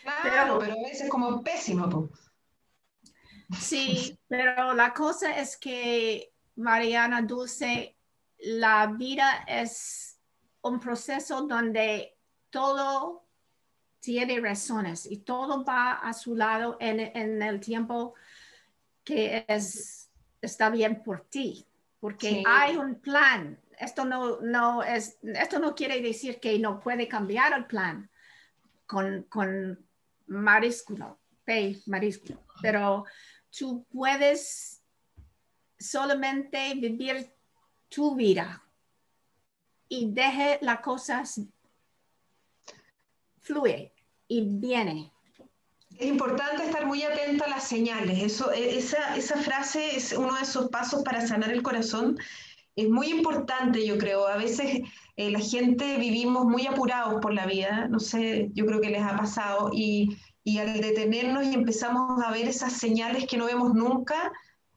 [0.00, 2.10] Claro, pero, a veces como pésimo.
[3.60, 7.98] Sí, pero la cosa es que, Mariana Dulce,
[8.38, 10.13] la vida es
[10.64, 12.16] un proceso donde
[12.50, 13.24] todo
[14.00, 17.00] tiene razones y todo va a su lado en,
[17.42, 18.14] el tiempo
[19.04, 21.66] que es, está bien por ti,
[22.00, 23.58] porque hay un plan.
[23.78, 28.10] Esto no, no es, esto no quiere decir que no puede cambiar el plan
[28.86, 29.86] con, con
[32.62, 33.04] pero
[33.50, 34.82] tú puedes
[35.78, 37.34] solamente vivir
[37.88, 38.63] tu vida
[39.88, 41.40] y deje las cosas
[43.40, 43.92] fluir
[44.26, 45.12] y viene.
[45.98, 48.22] Es importante estar muy atento a las señales.
[48.22, 52.18] Eso, e, esa, esa frase es uno de esos pasos para sanar el corazón.
[52.74, 54.26] Es muy importante, yo creo.
[54.26, 54.80] A veces
[55.16, 59.02] eh, la gente vivimos muy apurados por la vida, no sé, yo creo que les
[59.02, 63.74] ha pasado, y, y al detenernos y empezamos a ver esas señales que no vemos
[63.74, 64.32] nunca,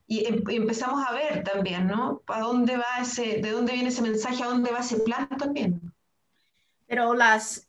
[0.08, 2.24] y, em, y, empezamos a ver también, ¿no?
[2.28, 5.94] ¿A dónde va ese, de dónde viene ese mensaje, a dónde va ese plan también?
[6.88, 7.68] Pero las,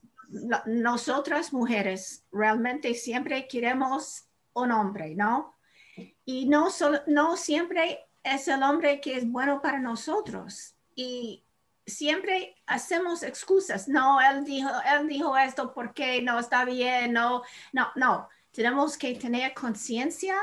[0.67, 5.57] nosotras mujeres realmente siempre queremos un hombre, ¿no?
[6.25, 6.69] Y no,
[7.07, 10.75] no siempre es el hombre que es bueno para nosotros.
[10.95, 11.45] Y
[11.87, 13.89] siempre hacemos excusas.
[13.89, 17.13] No, él dijo, él dijo esto porque no está bien.
[17.13, 18.29] No, no, no.
[18.53, 20.37] Tenemos que tener conciencia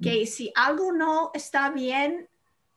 [0.00, 0.26] que mm.
[0.26, 2.28] si algo no está bien,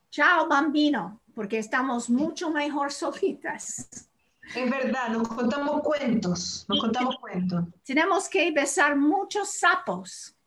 [0.10, 4.10] chao bambino, porque estamos mucho mejor solitas.
[4.56, 7.66] Es verdad, nos contamos cuentos, nos contamos cuentos.
[7.84, 10.38] Tenemos que besar muchos sapos,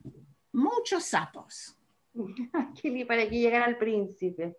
[0.52, 1.76] muchos sapos.
[3.06, 4.56] para que llegara al príncipe.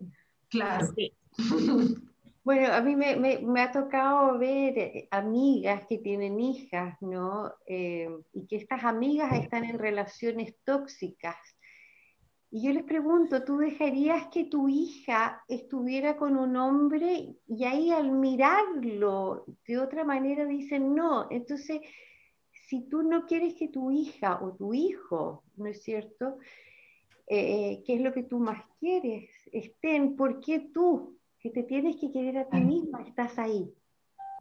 [0.49, 0.93] Claro.
[2.43, 7.53] Bueno, a mí me, ha tocado ver eh, amigas que tienen hijas, ¿no?
[7.67, 11.35] Eh, y que estas amigas están en relaciones tóxicas
[12.53, 17.91] y yo les pregunto, ¿tú dejarías que tu hija estuviera con un hombre y ahí
[17.91, 21.27] al mirarlo de otra manera dicen no?
[21.31, 21.79] Entonces,
[22.51, 26.39] si tú no quieres que tu hija o tu hijo, ¿no es cierto?
[27.25, 29.29] Eh, ¿Qué es lo que tú más quieres?
[29.53, 33.73] Estén, ¿por qué tú, que te tienes que querer a ti misma, estás ahí?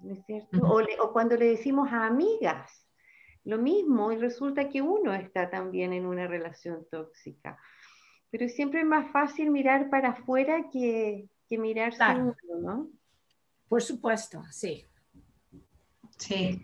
[0.02, 0.58] ¿No es cierto?
[0.66, 2.88] o, o cuando le decimos a amigas,
[3.44, 7.56] lo mismo, y resulta que uno está también en una relación tóxica
[8.30, 12.34] pero siempre es más fácil mirar para afuera que, que mirar claro.
[12.60, 12.88] ¿no?
[13.68, 14.84] Por supuesto, sí.
[16.16, 16.60] Sí.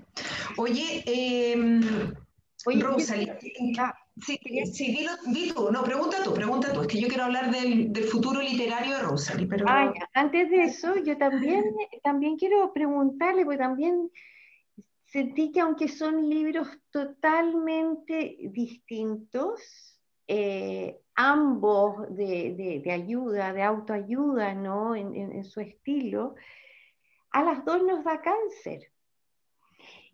[0.58, 1.80] Oye, eh,
[2.66, 3.32] Oye Rosalie,
[3.78, 4.38] ah, sí,
[4.72, 8.04] sí di, tú, no, pregunta tú, pregunta tú, es que yo quiero hablar del, del
[8.04, 9.66] futuro literario de Rosalie, pero...
[10.14, 11.64] antes de eso, yo también,
[12.02, 14.10] también quiero preguntarle, porque también
[15.04, 19.95] sentí que aunque son libros totalmente distintos,
[20.28, 24.94] eh, ambos de, ayuda, de autoayuda, ¿no?
[24.94, 26.34] En, su estilo,
[27.30, 28.90] a las dos nos da cáncer.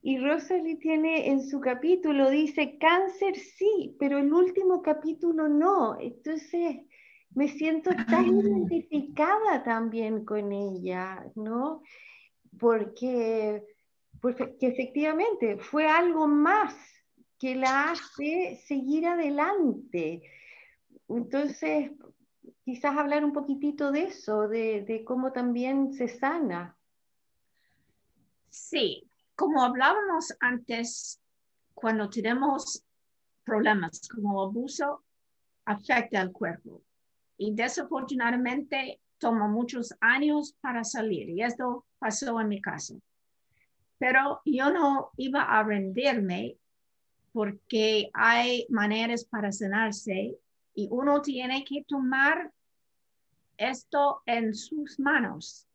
[0.02, 5.98] Y Rosalie tiene en su capítulo, dice, cáncer sí, pero el último capítulo no.
[6.00, 6.76] Entonces,
[7.34, 11.82] me siento tan identificada también con ella, ¿no?
[12.58, 13.64] Porque,
[14.20, 16.91] porque efectivamente fue algo más
[17.42, 20.22] que la hace seguir adelante
[21.16, 21.90] entonces,
[22.64, 26.76] quizás hablar un poquitito de eso, de, cómo también se sana.
[28.48, 31.20] Sí, como hablábamos antes,
[31.74, 32.82] cuando tenemos
[33.44, 35.04] problemas como abuso,
[35.64, 36.82] afecta al cuerpo.
[37.38, 43.00] y desafortunadamente tomó muchos años para salir y esto pasó en mi caso.
[43.98, 46.56] Pero yo no iba a rendirme
[47.32, 50.36] porque hay maneras para sanarse
[50.74, 52.50] y uno tiene que tomar
[53.56, 55.66] esto en sus manos.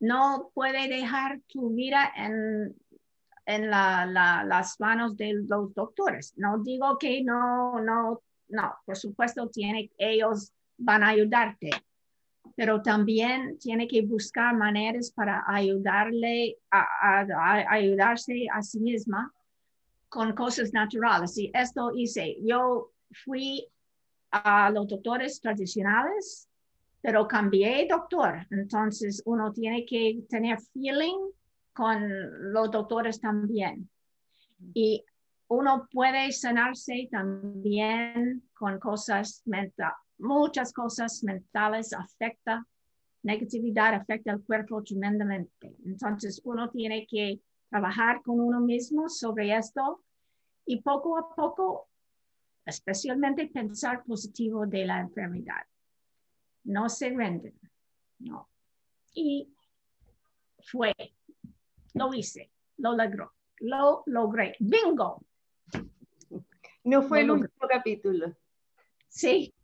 [0.00, 2.76] No puede dejar tu vida en,
[3.46, 6.34] en las manos de los doctores.
[6.36, 11.70] No digo que no, no, no, por supuesto, tiene, ellos van a ayudarte,
[12.54, 17.26] pero también tiene que buscar maneras para ayudarle a,
[17.68, 19.32] ayudarse a sí misma
[20.08, 21.36] con cosas naturales.
[21.38, 22.92] Y esto hice, yo
[23.24, 23.66] fui
[24.30, 26.48] a los doctores tradicionales,
[27.00, 28.46] pero cambié doctor.
[28.50, 31.30] Entonces uno tiene que tener feeling
[31.72, 33.88] con los doctores también.
[34.74, 35.04] Y
[35.48, 42.66] uno puede sanarse también con cosas mentales, muchas cosas mentales afecta,
[43.22, 45.74] negatividad afecta al cuerpo tremendamente.
[45.86, 50.02] Entonces uno tiene que trabajar con uno mismo sobre esto
[50.64, 51.88] y poco a poco,
[52.64, 55.64] especialmente pensar positivo de la enfermedad.
[56.64, 57.58] No se renden,
[58.18, 58.48] no.
[59.14, 59.48] Y
[60.60, 60.94] fue,
[61.94, 64.54] lo hice, lo logró, lo logré.
[64.60, 65.24] Bingo.
[66.84, 68.34] No fue el último capítulo.
[69.08, 69.54] Sí.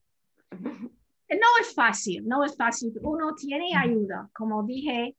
[0.50, 2.92] No es fácil, no es fácil.
[3.02, 4.30] Uno tiene ayuda.
[4.34, 5.16] Como dije,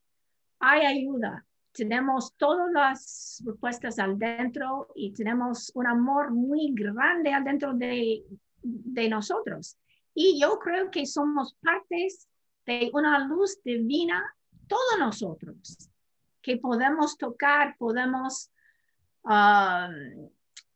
[0.58, 1.45] hay ayuda.
[1.76, 8.24] Tenemos todas las respuestas al dentro y tenemos un amor muy grande al dentro de,
[8.62, 9.76] de nosotros.
[10.14, 12.26] Y yo creo que somos partes
[12.64, 14.24] de una luz divina,
[14.66, 15.90] todos nosotros,
[16.40, 18.50] que podemos tocar, podemos
[19.24, 20.30] um,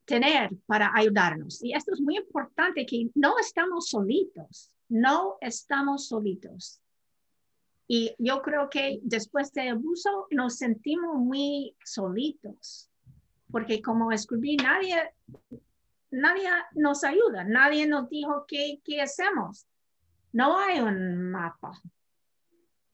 [0.04, 1.62] tener para ayudarnos.
[1.62, 6.80] Y esto es muy importante, que no estamos solitos, no estamos solitos.
[7.92, 12.88] Y yo creo que después de abuso nos sentimos muy solitos,
[13.50, 15.12] porque como escribí, nadie,
[16.12, 19.66] nadie nos ayuda, nadie nos dijo qué, qué hacemos.
[20.32, 21.72] No hay un mapa,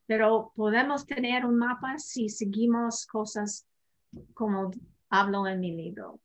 [0.06, 3.66] pero podemos tener un mapa si seguimos cosas
[4.32, 4.70] como
[5.10, 6.20] hablo en mi libro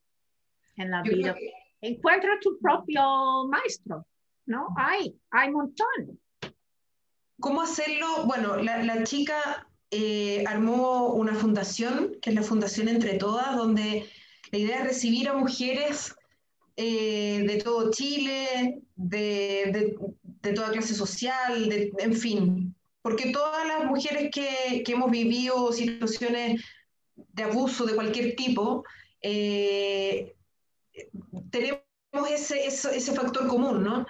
[0.76, 1.36] en la vida.
[1.78, 4.06] Encuentra tu propio maestro,
[4.46, 4.68] ¿no?
[4.78, 6.20] Hay, hay un montón.
[7.42, 8.24] ¿Cómo hacerlo?
[8.24, 14.08] Bueno, la, chica eh, armó una fundación, que es la Fundación Entre Todas, donde
[14.52, 16.14] la idea es recibir a mujeres
[16.76, 19.96] eh, de todo Chile, de,
[20.54, 21.68] toda clase social,
[21.98, 26.62] en fin, porque todas las mujeres que, hemos vivido situaciones
[27.16, 28.84] de abuso de cualquier tipo,
[29.20, 30.32] eh,
[31.50, 31.80] tenemos
[32.12, 34.06] ese, ese, factor común, ¿no?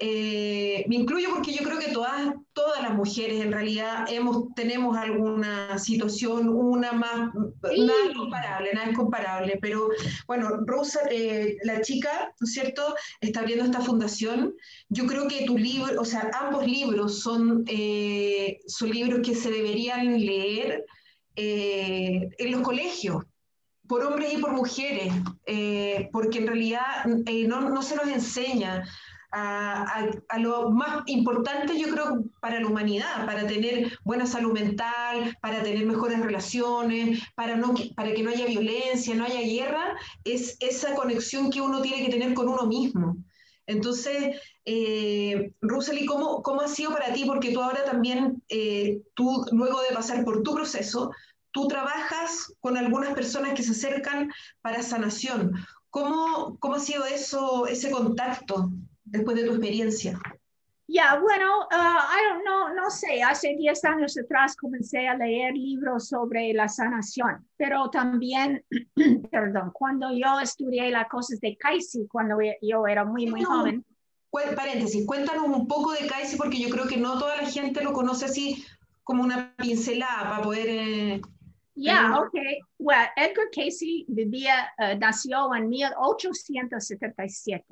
[0.00, 4.96] Eh, me incluyo porque yo creo que todas, todas las mujeres en realidad hemos, tenemos
[4.96, 7.30] alguna situación, una más,
[7.62, 9.88] nada comparable, nada es comparable, pero
[10.26, 14.54] bueno, Rosa, eh, la chica, ¿no es cierto?, está abriendo esta fundación.
[14.88, 19.50] Yo creo que tu libro, o sea, ambos libros son, eh, son libros que se
[19.50, 20.84] deberían leer
[21.36, 23.24] en los colegios,
[23.88, 25.12] por hombres y por mujeres,
[25.46, 26.82] eh, porque en realidad
[27.26, 28.84] eh, no, no, se nos enseña
[29.30, 35.36] a, a, lo más importante, yo creo, para la humanidad, para tener buena salud mental,
[35.42, 40.56] para tener mejores relaciones, para, no, para que no haya violencia, no haya guerra, es
[40.60, 43.16] esa conexión que uno tiene que tener con uno mismo.
[43.66, 45.52] Entonces, eh,
[46.06, 47.24] ¿cómo, ¿cómo, ha sido para ti?
[47.24, 51.10] Porque tú ahora también, eh, tú luego de pasar por tu proceso,
[51.54, 54.30] tú trabajas con algunas personas que se acercan
[54.60, 55.52] para sanación.
[55.88, 58.70] ¿Cómo, cómo ha sido eso, ese contacto
[59.04, 60.20] después de tu experiencia?
[60.88, 66.52] Ya, bueno, uh, no, no sé, hace 10 años atrás comencé a leer libros sobre
[66.52, 68.62] la sanación, pero también,
[69.30, 73.84] perdón, cuando yo estudié las cosas de Kaisi, cuando yo era muy, muy joven.
[74.56, 77.92] Paréntesis, cuéntanos un poco de Kaisi porque yo creo que no toda la gente lo
[77.92, 78.64] conoce así
[79.04, 80.66] como una pincelada para poder...
[80.68, 81.22] Eh,
[81.74, 82.34] ya, ok.
[82.78, 87.64] Well, Edgar Casey vivía, uh, nació en 1877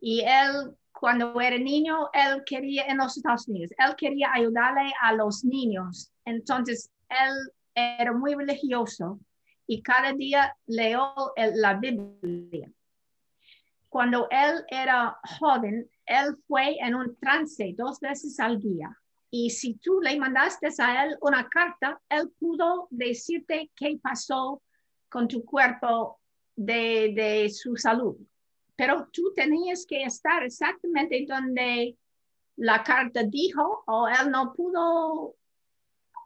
[0.00, 5.12] y él, cuando era niño, él quería, en los Estados Unidos, él quería ayudarle a
[5.12, 6.12] los niños.
[6.24, 9.18] Entonces, él era muy religioso
[9.66, 11.12] y cada día leyó
[11.54, 12.70] la Biblia.
[13.88, 18.96] Cuando él era joven, él fue en un trance dos veces al día
[19.30, 24.62] y si tú le mandaste a él una carta, él pudo decirte qué pasó
[25.08, 26.18] con tu cuerpo
[26.56, 28.16] de, de su salud.
[28.74, 31.96] Pero tú tenías que estar exactamente donde
[32.56, 35.34] la carta dijo o él no pudo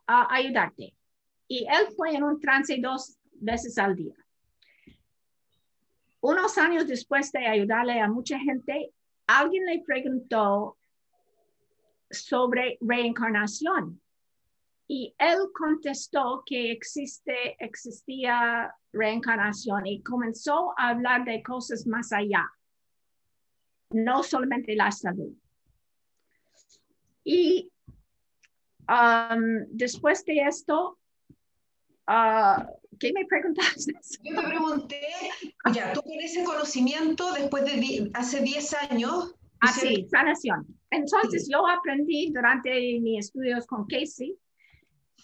[0.06, 0.94] ah, ayudarte.
[1.48, 4.14] Y él fue en un trance dos veces al día.
[6.20, 8.92] Unos años después de ayudarle a mucha gente,
[9.26, 10.76] alguien le preguntó
[12.12, 14.00] sobre reencarnación.
[14.88, 22.46] Y él contestó que existe, existía reencarnación y comenzó a hablar de cosas más allá,
[23.90, 25.32] no solamente la salud.
[27.24, 27.70] Y
[28.88, 30.98] um, después de esto,
[32.08, 32.62] uh,
[32.98, 33.94] ¿qué me preguntaste?
[34.22, 35.00] Yo te pregunté,
[35.72, 39.34] ya, tú con ese conocimiento después de hace 10 años.
[39.60, 39.72] Ah,
[40.10, 40.81] sanación.
[40.92, 42.70] Entonces yo aprendí durante
[43.00, 44.36] mis estudios con Casey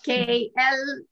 [0.02, 1.08] que él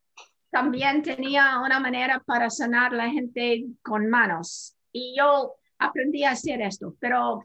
[0.50, 4.74] también tenía una manera para sanar a la gente con manos.
[4.92, 7.44] Y yo aprendí a hacer esto, pero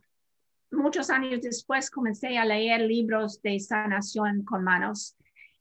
[0.72, 5.18] muchos años después comencé a leer libros de sanación con manos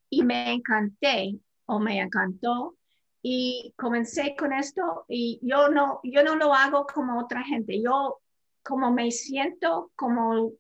[0.09, 1.37] y me encanté
[1.67, 2.77] o me encantó
[3.23, 7.83] y comencé con esto y yo no, yo no lo hago como otra gente.
[7.83, 8.21] Yo
[8.63, 10.53] como me siento, como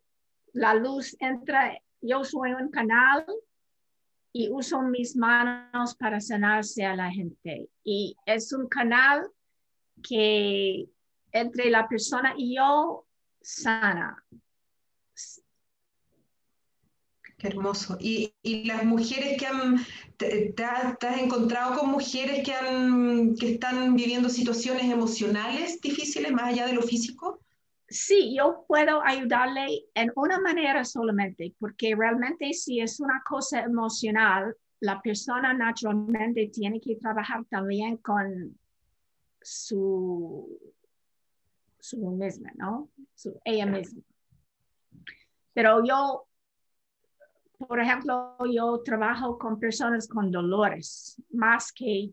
[0.53, 3.25] la luz entra, yo soy un canal
[4.33, 7.69] y uso mis manos para sanarse a la gente.
[7.85, 9.29] Y es un canal
[10.03, 10.89] que
[11.33, 13.07] entre la persona y yo
[13.41, 14.25] sana.
[17.39, 17.97] Qué hermoso.
[17.99, 18.35] ¿Y,
[18.67, 19.79] las mujeres que han,
[20.19, 26.67] te, has encontrado con mujeres que, han, que están viviendo situaciones emocionales difíciles más allá
[26.67, 27.41] de lo físico?
[27.91, 34.57] Sí, yo puedo ayudarle en una manera solamente, porque realmente si es una cosa emocional,
[34.79, 38.57] la persona naturalmente tiene que trabajar también con
[39.43, 40.57] su,
[41.81, 42.89] su misma, ¿no?
[43.15, 44.03] Su, ella misma.
[45.53, 46.29] Pero yo
[47.67, 52.11] por ejemplo, yo trabajo con personas con dolores, más que...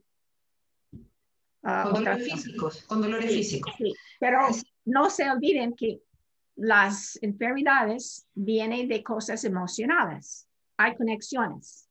[1.61, 3.73] Uh, con dolores físicos, con dolores físicos.
[3.77, 4.39] Sí, pero
[4.87, 6.01] no se olviden que
[6.55, 11.87] las enfermedades vienen de cosas emocionales, hay conexiones.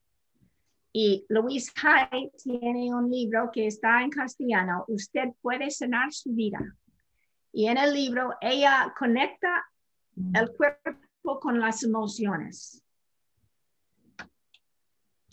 [0.92, 6.58] Y Louise Hay tiene un libro que está en castellano, Usted puede sanar su vida.
[7.52, 9.66] Y en el libro ella conecta
[10.34, 12.82] el cuerpo con las emociones.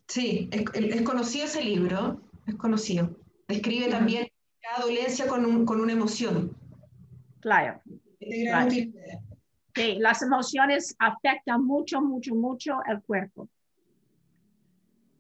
[0.07, 3.15] Sí, es, conocido ese libro, es conocido.
[3.47, 4.27] Describe también
[4.61, 6.55] cada dolencia con, una emoción.
[7.43, 7.81] Claro.
[9.75, 13.49] Sí, las emociones afectan mucho, mucho, mucho el cuerpo.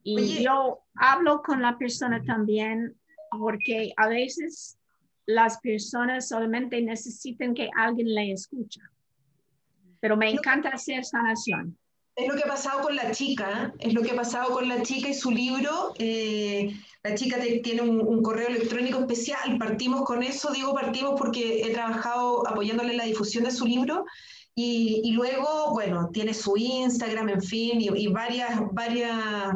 [0.03, 2.95] Y yo hablo con la persona también
[3.29, 4.77] porque a veces
[5.25, 8.81] las personas solamente necesitan que alguien le escuche.
[9.99, 11.77] Pero me encanta hacer sanación.
[12.15, 14.83] Es lo que ha pasado con la chica, es lo que ha pasado con la
[14.83, 15.93] chica y su libro.
[15.97, 16.71] Eh,
[17.03, 22.47] la chica tiene un, correo electrónico especial, partimos con eso, digo partimos porque he trabajado
[22.47, 24.05] apoyándole en la difusión de su libro
[24.55, 29.55] y, luego, bueno, tiene su Instagram, en fin, y, y varias, varias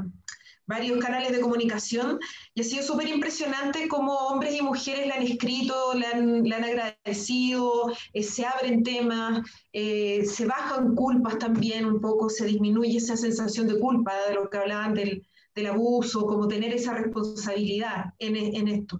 [0.67, 2.19] varios canales de comunicación
[2.53, 6.55] y ha sido súper impresionante cómo hombres y mujeres le han escrito, le han, le
[6.55, 9.41] han agradecido, eh, se abren temas,
[9.71, 14.49] eh, se bajan culpas también un poco, se disminuye esa sensación de culpa de lo
[14.49, 18.99] que hablaban del, del abuso, como tener esa responsabilidad en, en esto.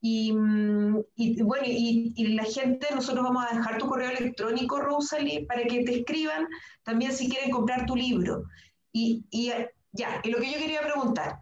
[0.00, 4.78] Y, mm, y, bueno, y, y, la gente, nosotros vamos a dejar tu correo electrónico,
[4.78, 6.46] Rosalie, para que te escriban
[6.82, 8.44] también si quieren comprar tu libro.
[8.92, 9.50] Y, y
[9.94, 11.38] ya, y lo que yo quería preguntar,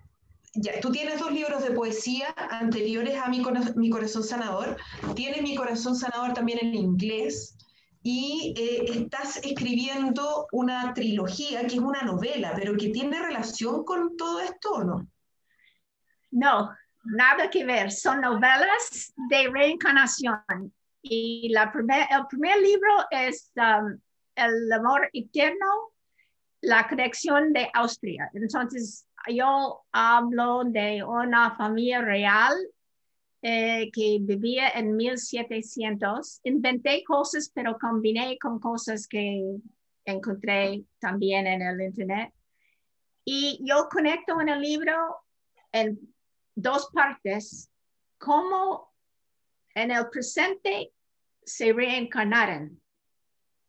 [0.54, 3.42] ya, tú tienes dos libros de poesía anteriores a Mi,
[3.74, 4.76] Mi Corazón Sanador,
[5.16, 7.56] tienes Mi Corazón Sanador también en inglés,
[8.02, 14.16] y eh, estás escribiendo una trilogía que es una novela, pero que tiene relación con
[14.16, 15.06] todo esto no?
[16.32, 16.70] No,
[17.04, 17.92] nada que ver.
[17.92, 20.72] Son novelas de reencarnación.
[21.02, 23.98] Y la el primer libro es um,
[24.34, 25.91] El amor eterno
[26.62, 28.30] la conexión de Austria.
[28.32, 32.54] Entonces, yo hablo de una familia real
[33.42, 36.40] eh, que vivía en 1700.
[36.44, 39.56] Inventé cosas, pero combiné con cosas que
[40.04, 42.32] encontré también en el Internet.
[43.24, 44.94] Y yo conecto en el libro
[45.72, 45.98] en
[46.54, 47.70] dos partes,
[48.18, 48.92] cómo
[49.74, 50.92] en el presente
[51.44, 52.81] se reencarnaron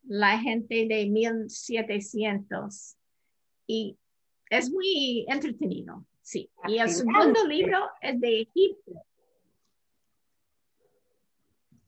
[0.04, 2.96] la gente de 1700.
[3.68, 3.98] Y
[4.50, 6.50] es muy entretenido, sí.
[6.68, 9.06] Y el segundo libro es de Egipto.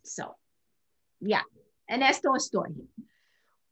[0.01, 0.37] So,
[1.19, 1.43] ya,
[1.87, 2.87] en esto estoy.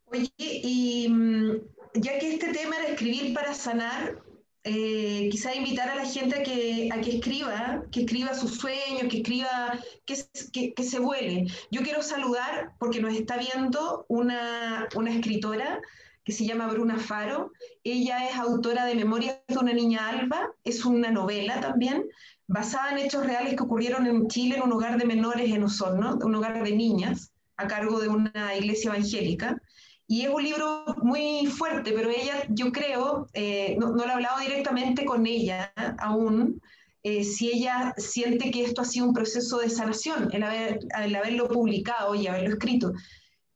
[0.06, 1.52] Oye, y mm,
[1.94, 4.23] ya que este tema era escribir para sanar,
[4.64, 9.78] eh, quizá invitar a la gente a que, escriba, que escriba sus sueños, que escriba,
[10.06, 11.46] que, se vuele.
[11.70, 15.80] Yo quiero saludar, porque nos está viendo una, una escritora
[16.24, 17.52] que se llama Bruna Faro.
[17.84, 22.04] Ella es autora de Memorias de una niña alba, es una novela también,
[22.46, 26.18] basada en hechos reales que ocurrieron en Chile en un hogar de menores en Osorno,
[26.22, 29.60] un hogar de niñas, a cargo de una iglesia evangélica.
[30.06, 34.12] Y es un libro muy fuerte, pero ella, yo creo, eh, no, no, lo he
[34.12, 36.60] hablado directamente con ella aún,
[37.02, 41.14] eh, si ella siente que esto ha sido un proceso de sanación, el, haber, el
[41.14, 42.92] haberlo publicado y haberlo escrito.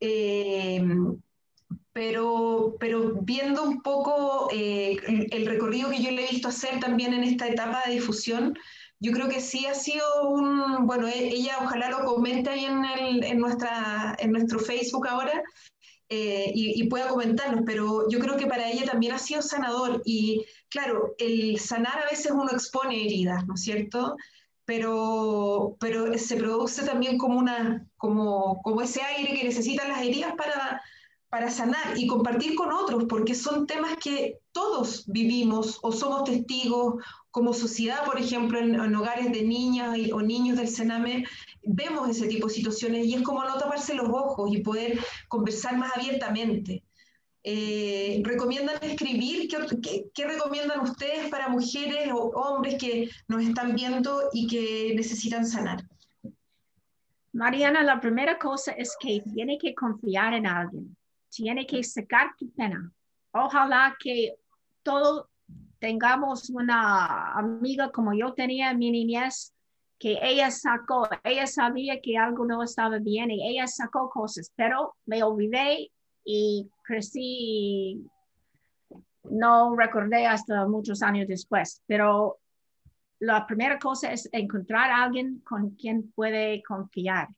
[0.01, 0.83] Eh,
[1.93, 7.25] pero, pero viendo un poco el recorrido que yo le he visto hacer también en
[7.25, 8.57] esta etapa de difusión,
[9.01, 12.85] yo creo que sí ha sido un, bueno, e, ella ojalá lo comente ahí en,
[12.85, 15.43] el, en, nuestra, en nuestro Facebook ahora,
[16.11, 20.43] eh, y, pueda comentarnos, pero yo creo que para ella también ha sido sanador y
[20.71, 24.17] claro, el sanar a veces uno expone heridas, ¿no es cierto?
[24.65, 30.33] Pero, pero se produce también como, una, como, como ese aire que necesitan las heridas
[30.35, 30.81] para,
[31.29, 37.03] para sanar y compartir con otros, porque son temas que todos vivimos o somos testigos
[37.31, 41.25] como sociedad, por ejemplo, en, hogares de niñas o niños del Sename,
[41.63, 44.99] vemos ese tipo de situaciones y es como no taparse los ojos y poder
[45.29, 46.83] conversar más abiertamente.
[47.45, 49.49] Eh, ¿Recomiendan escribir?
[49.49, 55.83] ¿Qué, recomiendan ustedes para mujeres o hombres que nos están viendo y que necesitan sanar?
[57.33, 60.97] Mariana, la primera cosa es que tiene que confiar en alguien,
[61.31, 62.91] tiene que sacar tu pena.
[63.33, 64.35] Ojalá que
[64.83, 65.28] todo
[65.79, 69.55] tengamos una amiga como yo tenía en mi niñez,
[69.99, 74.95] que ella sacó, ella sabía que algo no estaba bien y ella sacó cosas, pero
[75.07, 75.91] me olvidé
[76.25, 78.07] y crecí,
[79.25, 82.39] no recordé hasta muchos años después, pero
[83.19, 87.29] la primera cosa es encontrar a alguien con quien puede confiar.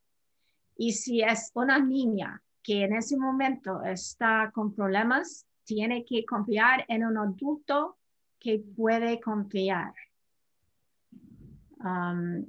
[0.77, 6.85] Y si es una niña que en ese momento está con problemas, tiene que confiar
[6.89, 7.97] en un adulto
[8.41, 9.93] que puede confiar.
[11.85, 12.47] Um,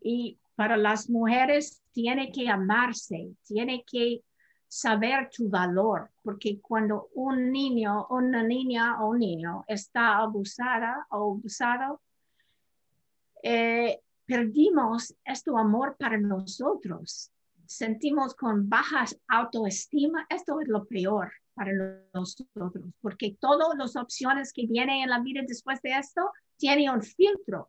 [0.00, 4.22] y para las mujeres tiene que amarse, tiene que
[4.66, 11.32] saber tu valor, porque cuando un niño, una niña o un niño está abusada o
[11.32, 12.00] abusado,
[13.42, 17.30] eh, perdimos este amor para nosotros.
[17.66, 21.72] Sentimos con baja autoestima, esto es lo peor para
[22.14, 27.02] nosotros, porque todas las opciones que vienen en la vida después de esto tienen un
[27.02, 27.68] filtro.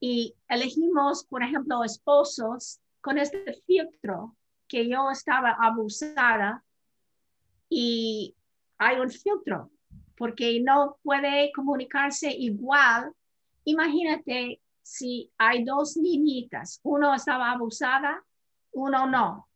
[0.00, 4.36] Y elegimos, por ejemplo, esposos con este filtro
[4.66, 6.64] que yo estaba abusada
[7.68, 8.34] y
[8.78, 9.70] hay un filtro
[10.16, 13.12] porque no puede comunicarse igual.
[13.64, 18.22] Imagínate si hay dos niñitas, uno estaba abusada,
[18.72, 19.48] uno no.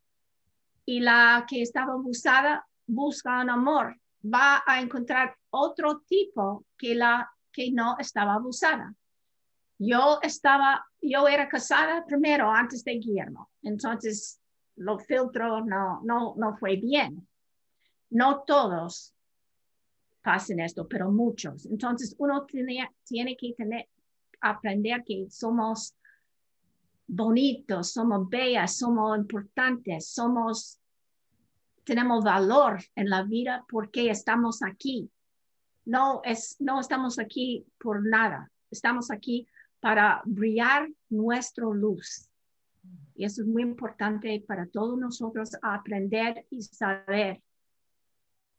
[0.87, 7.30] Y la que estaba abusada busca un amor, va a encontrar otro tipo que la
[7.53, 8.95] que no estaba abusada.
[9.78, 14.41] Yo estaba, yo era casada primero antes de Guillermo, entonces
[14.76, 17.26] lo filtro no, no, no fue bien.
[18.11, 19.14] No todos
[20.22, 21.66] pasan esto, pero muchos.
[21.66, 23.89] Entonces uno tiene, tiene que tener,
[24.41, 25.95] aprender que somos
[27.07, 30.80] bonitos, somos bellas, somos importantes, somos
[31.85, 35.11] tenemos valor en la vida porque estamos aquí.
[35.85, 38.51] No, es, no estamos aquí por nada.
[38.70, 39.47] Estamos aquí
[39.80, 42.28] para brillar nuestra luz.
[43.14, 47.43] Y eso es muy importante para todos nosotros aprender y saber.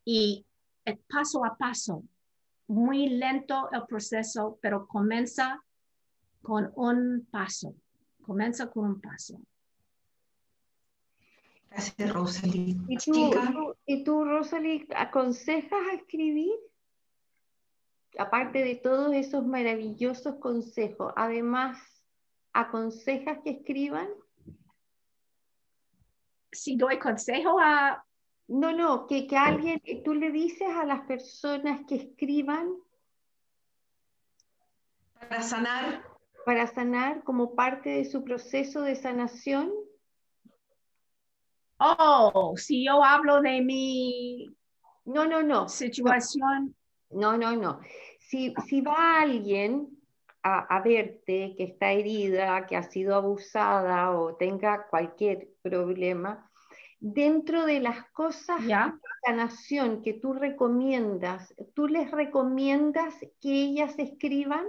[0.05, 0.45] Y
[1.09, 2.03] paso a paso,
[2.67, 5.61] muy lento el proceso, pero comienza
[6.41, 7.75] con un paso.
[8.21, 9.39] Comienza con un paso.
[11.75, 12.77] Gracias, Rosalie.
[12.87, 16.53] ¿Y tú, ¿Y tú, Rosalie, aconsejas a escribir?
[18.17, 21.77] Aparte de todos esos maravillosos consejos, además,
[22.53, 24.07] ¿aconsejas que escriban?
[26.53, 28.05] Si doy consejo a...
[28.47, 32.73] No, no, que, que alguien, tú le dices a las personas que escriban.
[35.19, 36.05] Para sanar.
[36.45, 39.73] Para sanar como parte de su proceso de sanación
[41.79, 44.55] oh, si yo hablo de mi
[45.05, 45.69] no, no, no.
[45.69, 46.75] situación.
[47.11, 47.79] No, no, no.
[48.19, 49.87] Si, si va alguien
[50.43, 56.49] a, a, verte que está herida, que ha sido abusada o tenga cualquier problema,
[56.99, 58.97] dentro de las cosas ¿Ya?
[59.01, 64.65] de sanación que tú recomiendas, ¿tú les recomiendas que ellas escriban?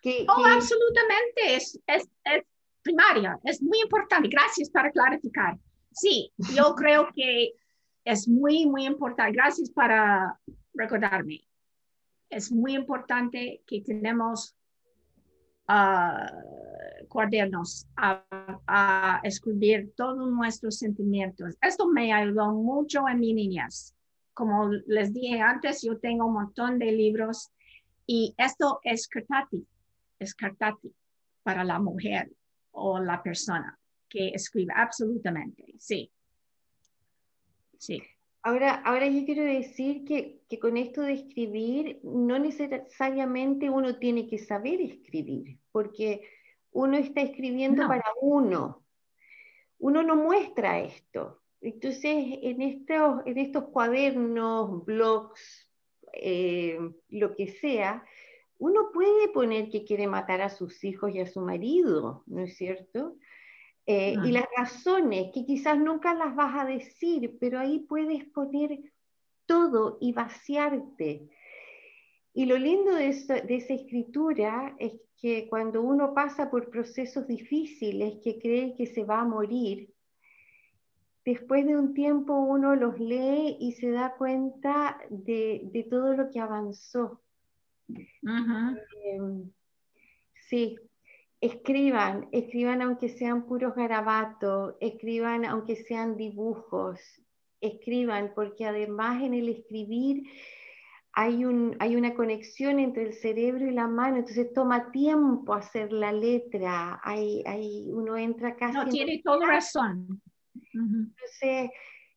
[0.00, 2.44] Que, Oh, que- absolutamente, es, es, es
[2.84, 4.28] primaria, es muy importante.
[4.28, 5.58] Gracias para clarificar.
[5.90, 7.54] Sí, yo creo que
[8.04, 9.32] es muy, muy importante.
[9.32, 10.38] Gracias para
[10.74, 11.40] recordarme.
[12.28, 14.54] Es muy importante que tenemos
[15.66, 16.30] ah,
[17.08, 21.56] cuadernos a, escribir todos nuestros sentimientos.
[21.62, 23.94] Esto me ayudó mucho en mi niñez.
[24.34, 27.50] Como les dije antes, yo tengo un montón de libros
[28.06, 29.64] y esto es cartati,
[30.18, 30.92] es cartati
[31.44, 32.32] para la mujer
[32.74, 34.72] o la persona que escribe.
[34.76, 36.10] Absolutamente, sí.
[37.78, 38.02] Sí.
[38.42, 44.28] Ahora, ahora yo quiero decir que, que con esto de escribir, no necesariamente uno tiene
[44.28, 46.28] que saber escribir, porque
[46.72, 47.88] uno está escribiendo No.
[47.88, 48.84] para uno.
[49.78, 51.42] Uno no muestra esto.
[51.60, 55.70] Entonces, en estos, en estos cuadernos, blogs,
[56.12, 58.04] eh, lo que sea,
[58.64, 62.56] uno puede poner que quiere matar a sus hijos y a su marido, ¿no es
[62.56, 63.16] cierto?
[63.86, 68.92] Eh, y las razones, que quizás nunca las vas a decir, pero ahí puedes poner
[69.46, 71.30] todo y vaciarte.
[72.34, 77.26] Y lo lindo de, eso- de esa escritura es que cuando uno pasa por procesos
[77.26, 79.94] difíciles, que cree que se va a morir,
[81.24, 86.30] después de un tiempo uno los lee y se da cuenta de, de todo lo
[86.30, 87.23] que avanzó.
[87.88, 89.18] Eh,
[90.48, 90.76] sí,
[91.40, 96.98] escriban, escriban aunque sean puros garabatos, escriban aunque sean dibujos,
[97.60, 100.24] escriban, porque además en el escribir
[101.12, 105.92] hay, un, hay una conexión entre el cerebro y la mano, entonces toma tiempo hacer
[105.92, 108.74] la letra, hay, hay, uno entra casi...
[108.74, 110.20] No, en- tiene toda razón.
[110.72, 111.70] Entonces,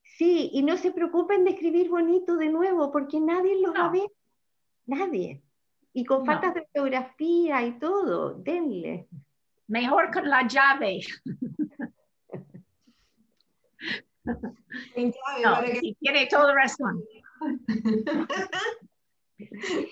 [0.03, 3.85] sí, y no se preocupen de escribir bonito de nuevo, porque nadie los va a
[3.87, 3.91] No.
[3.91, 4.09] ver,
[4.87, 5.43] nadie.
[5.93, 6.25] Y con No.
[6.25, 9.07] faltas de ortografía y todo, denle.
[9.67, 11.01] Mejor con la llave.
[15.43, 17.01] No, sí, tiene toda razón.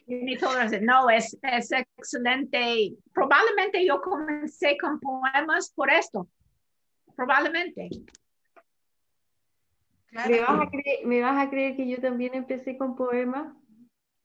[0.06, 0.86] Tiene toda razón.
[0.86, 2.94] No, es, es excelente.
[3.14, 6.28] Probablemente yo comencé con poemas por esto.
[7.16, 7.90] Probablemente.
[10.08, 10.30] claro.
[10.30, 13.54] ¿Me vas, a creer, me vas a creer que yo también empecé con poemas?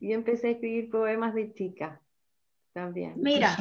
[0.01, 2.01] Yo empecé a escribir poemas de chica,
[2.73, 3.15] también.
[3.17, 3.57] Mira,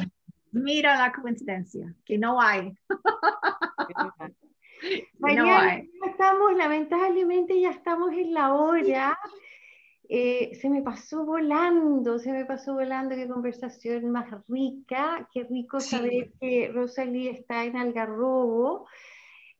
[0.52, 2.72] mira la coincidencia, que no hay.
[5.18, 5.90] No hay.
[6.02, 9.18] ya estamos, lamentablemente ya estamos en la hora.
[10.08, 15.80] Eh, se me pasó volando, se me pasó volando, qué conversación más rica, qué rico
[15.80, 15.90] Sí.
[15.96, 18.88] saber que Rosalía está en Algarrobo.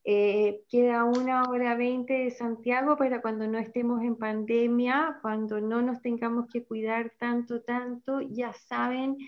[0.05, 5.83] Eh, queda una hora veinte de Santiago para cuando no estemos en pandemia, cuando no
[5.83, 9.19] nos tengamos que cuidar tanto, tanto, ya saben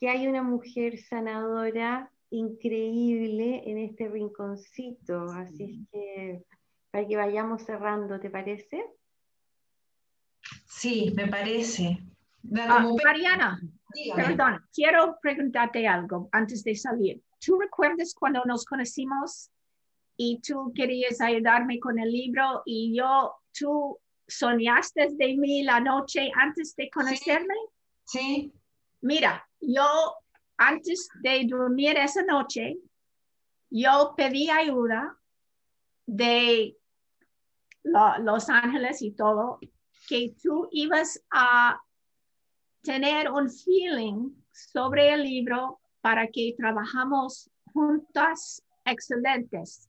[0.00, 6.44] que hay una mujer sanadora increíble en este rinconcito, así es que
[6.90, 8.84] para que vayamos cerrando, ¿te parece?
[10.66, 11.98] Sí, me parece.
[12.56, 13.60] Ah, Mariana,
[13.94, 14.24] dígame.
[14.24, 17.22] perdón, quiero preguntarte algo antes de salir.
[17.44, 19.50] ¿Tú recuerdas cuando nos conocimos
[20.20, 26.30] y tú querías ayudarme con el libro y yo, tú soñaste de mí la noche
[26.34, 27.54] antes de conocerme?
[28.04, 28.52] Sí,
[29.00, 29.84] Mira, yo
[30.56, 32.78] antes de dormir esa noche,
[33.70, 35.16] yo pedí ayuda
[36.04, 36.76] de
[37.84, 39.60] lo- Los Ángeles y todo,
[40.08, 41.80] que tú ibas a
[42.82, 49.87] tener un feeling sobre el libro para que trabajamos juntas excelentes.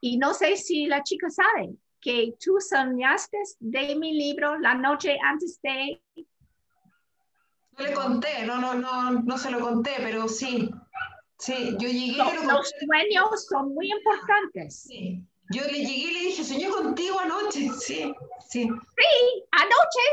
[0.00, 1.70] Y no sé si la chica sabe
[2.00, 8.74] que tú soñaste de mi libro la noche antes de no le conté, no, no,
[8.74, 10.70] no, no se lo conté, pero sí.
[11.38, 14.82] Sí, yo llegué y Lo- le los sueños son muy importantes.
[14.82, 15.24] Sí.
[15.50, 17.70] Yo le llegué y le dije, soñé contigo anoche.
[17.78, 18.12] Sí,
[18.48, 18.62] sí.
[18.68, 20.04] Sí, anoche.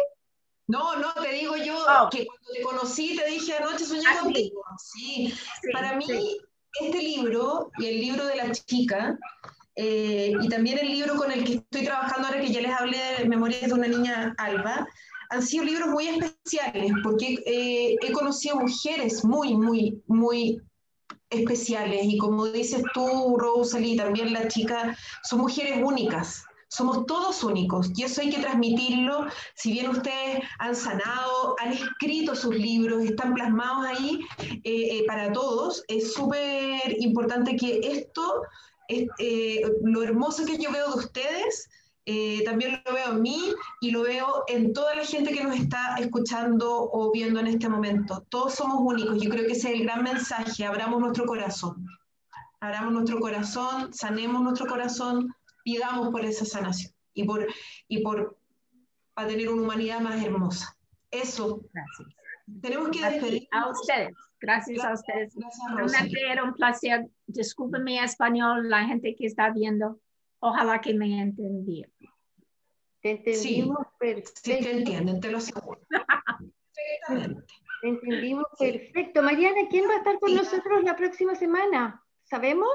[0.67, 2.09] No, no, te digo yo Oh.
[2.09, 4.19] que cuando te conocí te dije anoche soñé Ah, sí.
[4.23, 4.63] contigo.
[4.79, 5.33] Sí.
[5.61, 6.37] Sí, Para mí, sí.
[6.81, 9.17] este libro y el libro de la chica,
[9.77, 12.97] eh, y también el libro con el que estoy trabajando ahora, que ya les hablé
[13.19, 14.87] de Memorias de una niña Alba,
[15.29, 20.59] han sido libros muy especiales, porque eh, he conocido mujeres muy, muy, muy
[21.29, 26.43] especiales, y como dices tú, Rosalie, también la chica, son mujeres únicas.
[26.69, 29.25] Somos todos únicos y eso hay que transmitirlo.
[29.55, 35.31] Si bien ustedes han sanado, han escrito sus libros, están plasmados ahí, eh, eh, para
[35.31, 38.41] todos, es súper importante que esto
[38.87, 41.69] eh, lo hermoso que yo veo de ustedes,
[42.05, 45.57] eh, también lo veo en mí y lo veo en toda la gente que nos
[45.57, 48.25] está escuchando o viendo en este momento.
[48.29, 49.21] Todos somos únicos.
[49.21, 50.65] Yo creo que ese es el gran mensaje.
[50.65, 51.85] Abramos nuestro corazón.
[52.61, 57.45] Abramos nuestro corazón, sanemos nuestro corazón, pidamos por esa sanación y por,
[57.87, 58.37] y por
[59.13, 60.77] para tener una humanidad más hermosa.
[61.11, 61.61] Eso.
[61.73, 62.07] Gracias.
[62.61, 63.47] Tenemos que despedir.
[63.51, 64.15] A ustedes.
[64.39, 65.33] Gracias, a ustedes.
[65.75, 67.07] Realmente era un placer.
[67.25, 69.99] Disculpen mi español, la gente que está viendo.
[70.39, 71.89] Ojalá que me entendiera.
[73.01, 74.41] Te entendimos perfecto.
[74.43, 75.81] Sí, te entienden, te lo aseguro.
[77.07, 77.53] Perfectamente.
[77.81, 79.21] Te entendimos perfecto.
[79.21, 82.03] Mariana, ¿quién va a estar con nosotros la próxima semana?
[82.23, 82.69] ¿Sabemos?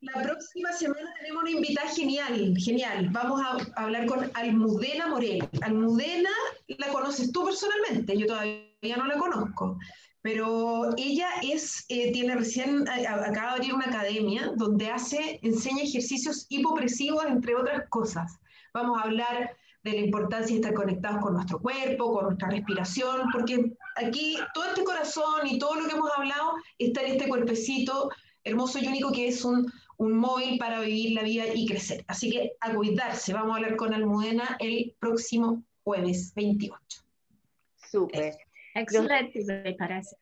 [0.00, 3.08] La próxima semana tenemos una invitada genial, genial.
[3.10, 5.48] Vamos a hablar con Almudena Morel.
[5.62, 6.30] Almudena
[6.68, 9.78] la conoces tú personalmente, yo todavía no la conozco,
[10.22, 15.82] pero ella es, eh, tiene recién, eh, acaba de abrir una academia donde hace, enseña
[15.82, 18.38] ejercicios hipopresivos, entre otras cosas.
[18.72, 23.28] Vamos a hablar de la importancia de estar conectados con nuestro cuerpo, con nuestra respiración,
[23.32, 28.10] porque aquí todo este corazón y todo lo que hemos hablado está en este cuerpecito
[28.44, 32.04] hermoso y único que es un, un móvil para vivir la vida y crecer.
[32.08, 33.32] Así que a cuidarse.
[33.32, 36.78] Vamos a hablar con Almudena el próximo jueves 28.
[37.90, 38.43] Súper.
[38.74, 40.16] Excelente, me parece.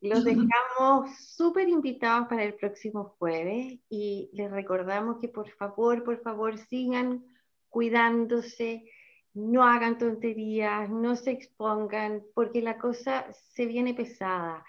[0.00, 6.20] Los dejamos súper invitados para el próximo jueves y les recordamos que por favor, por
[6.22, 7.24] favor, sigan
[7.68, 8.84] cuidándose,
[9.34, 14.64] no hagan tonterías, no se expongan, porque la cosa se viene pesada.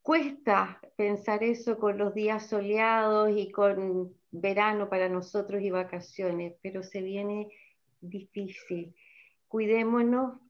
[0.00, 6.82] Cuesta pensar eso con los días soleados y con verano para nosotros y vacaciones, pero
[6.82, 7.48] se viene
[8.00, 8.94] difícil.
[9.48, 10.40] Cuidémonos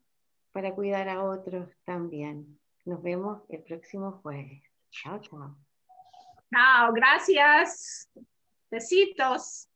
[0.56, 2.58] para cuidar a otros también.
[2.86, 4.62] Nos vemos el próximo jueves.
[4.90, 5.54] Chao, chao.
[6.50, 8.08] Chao, gracias.
[8.70, 9.68] Besitos.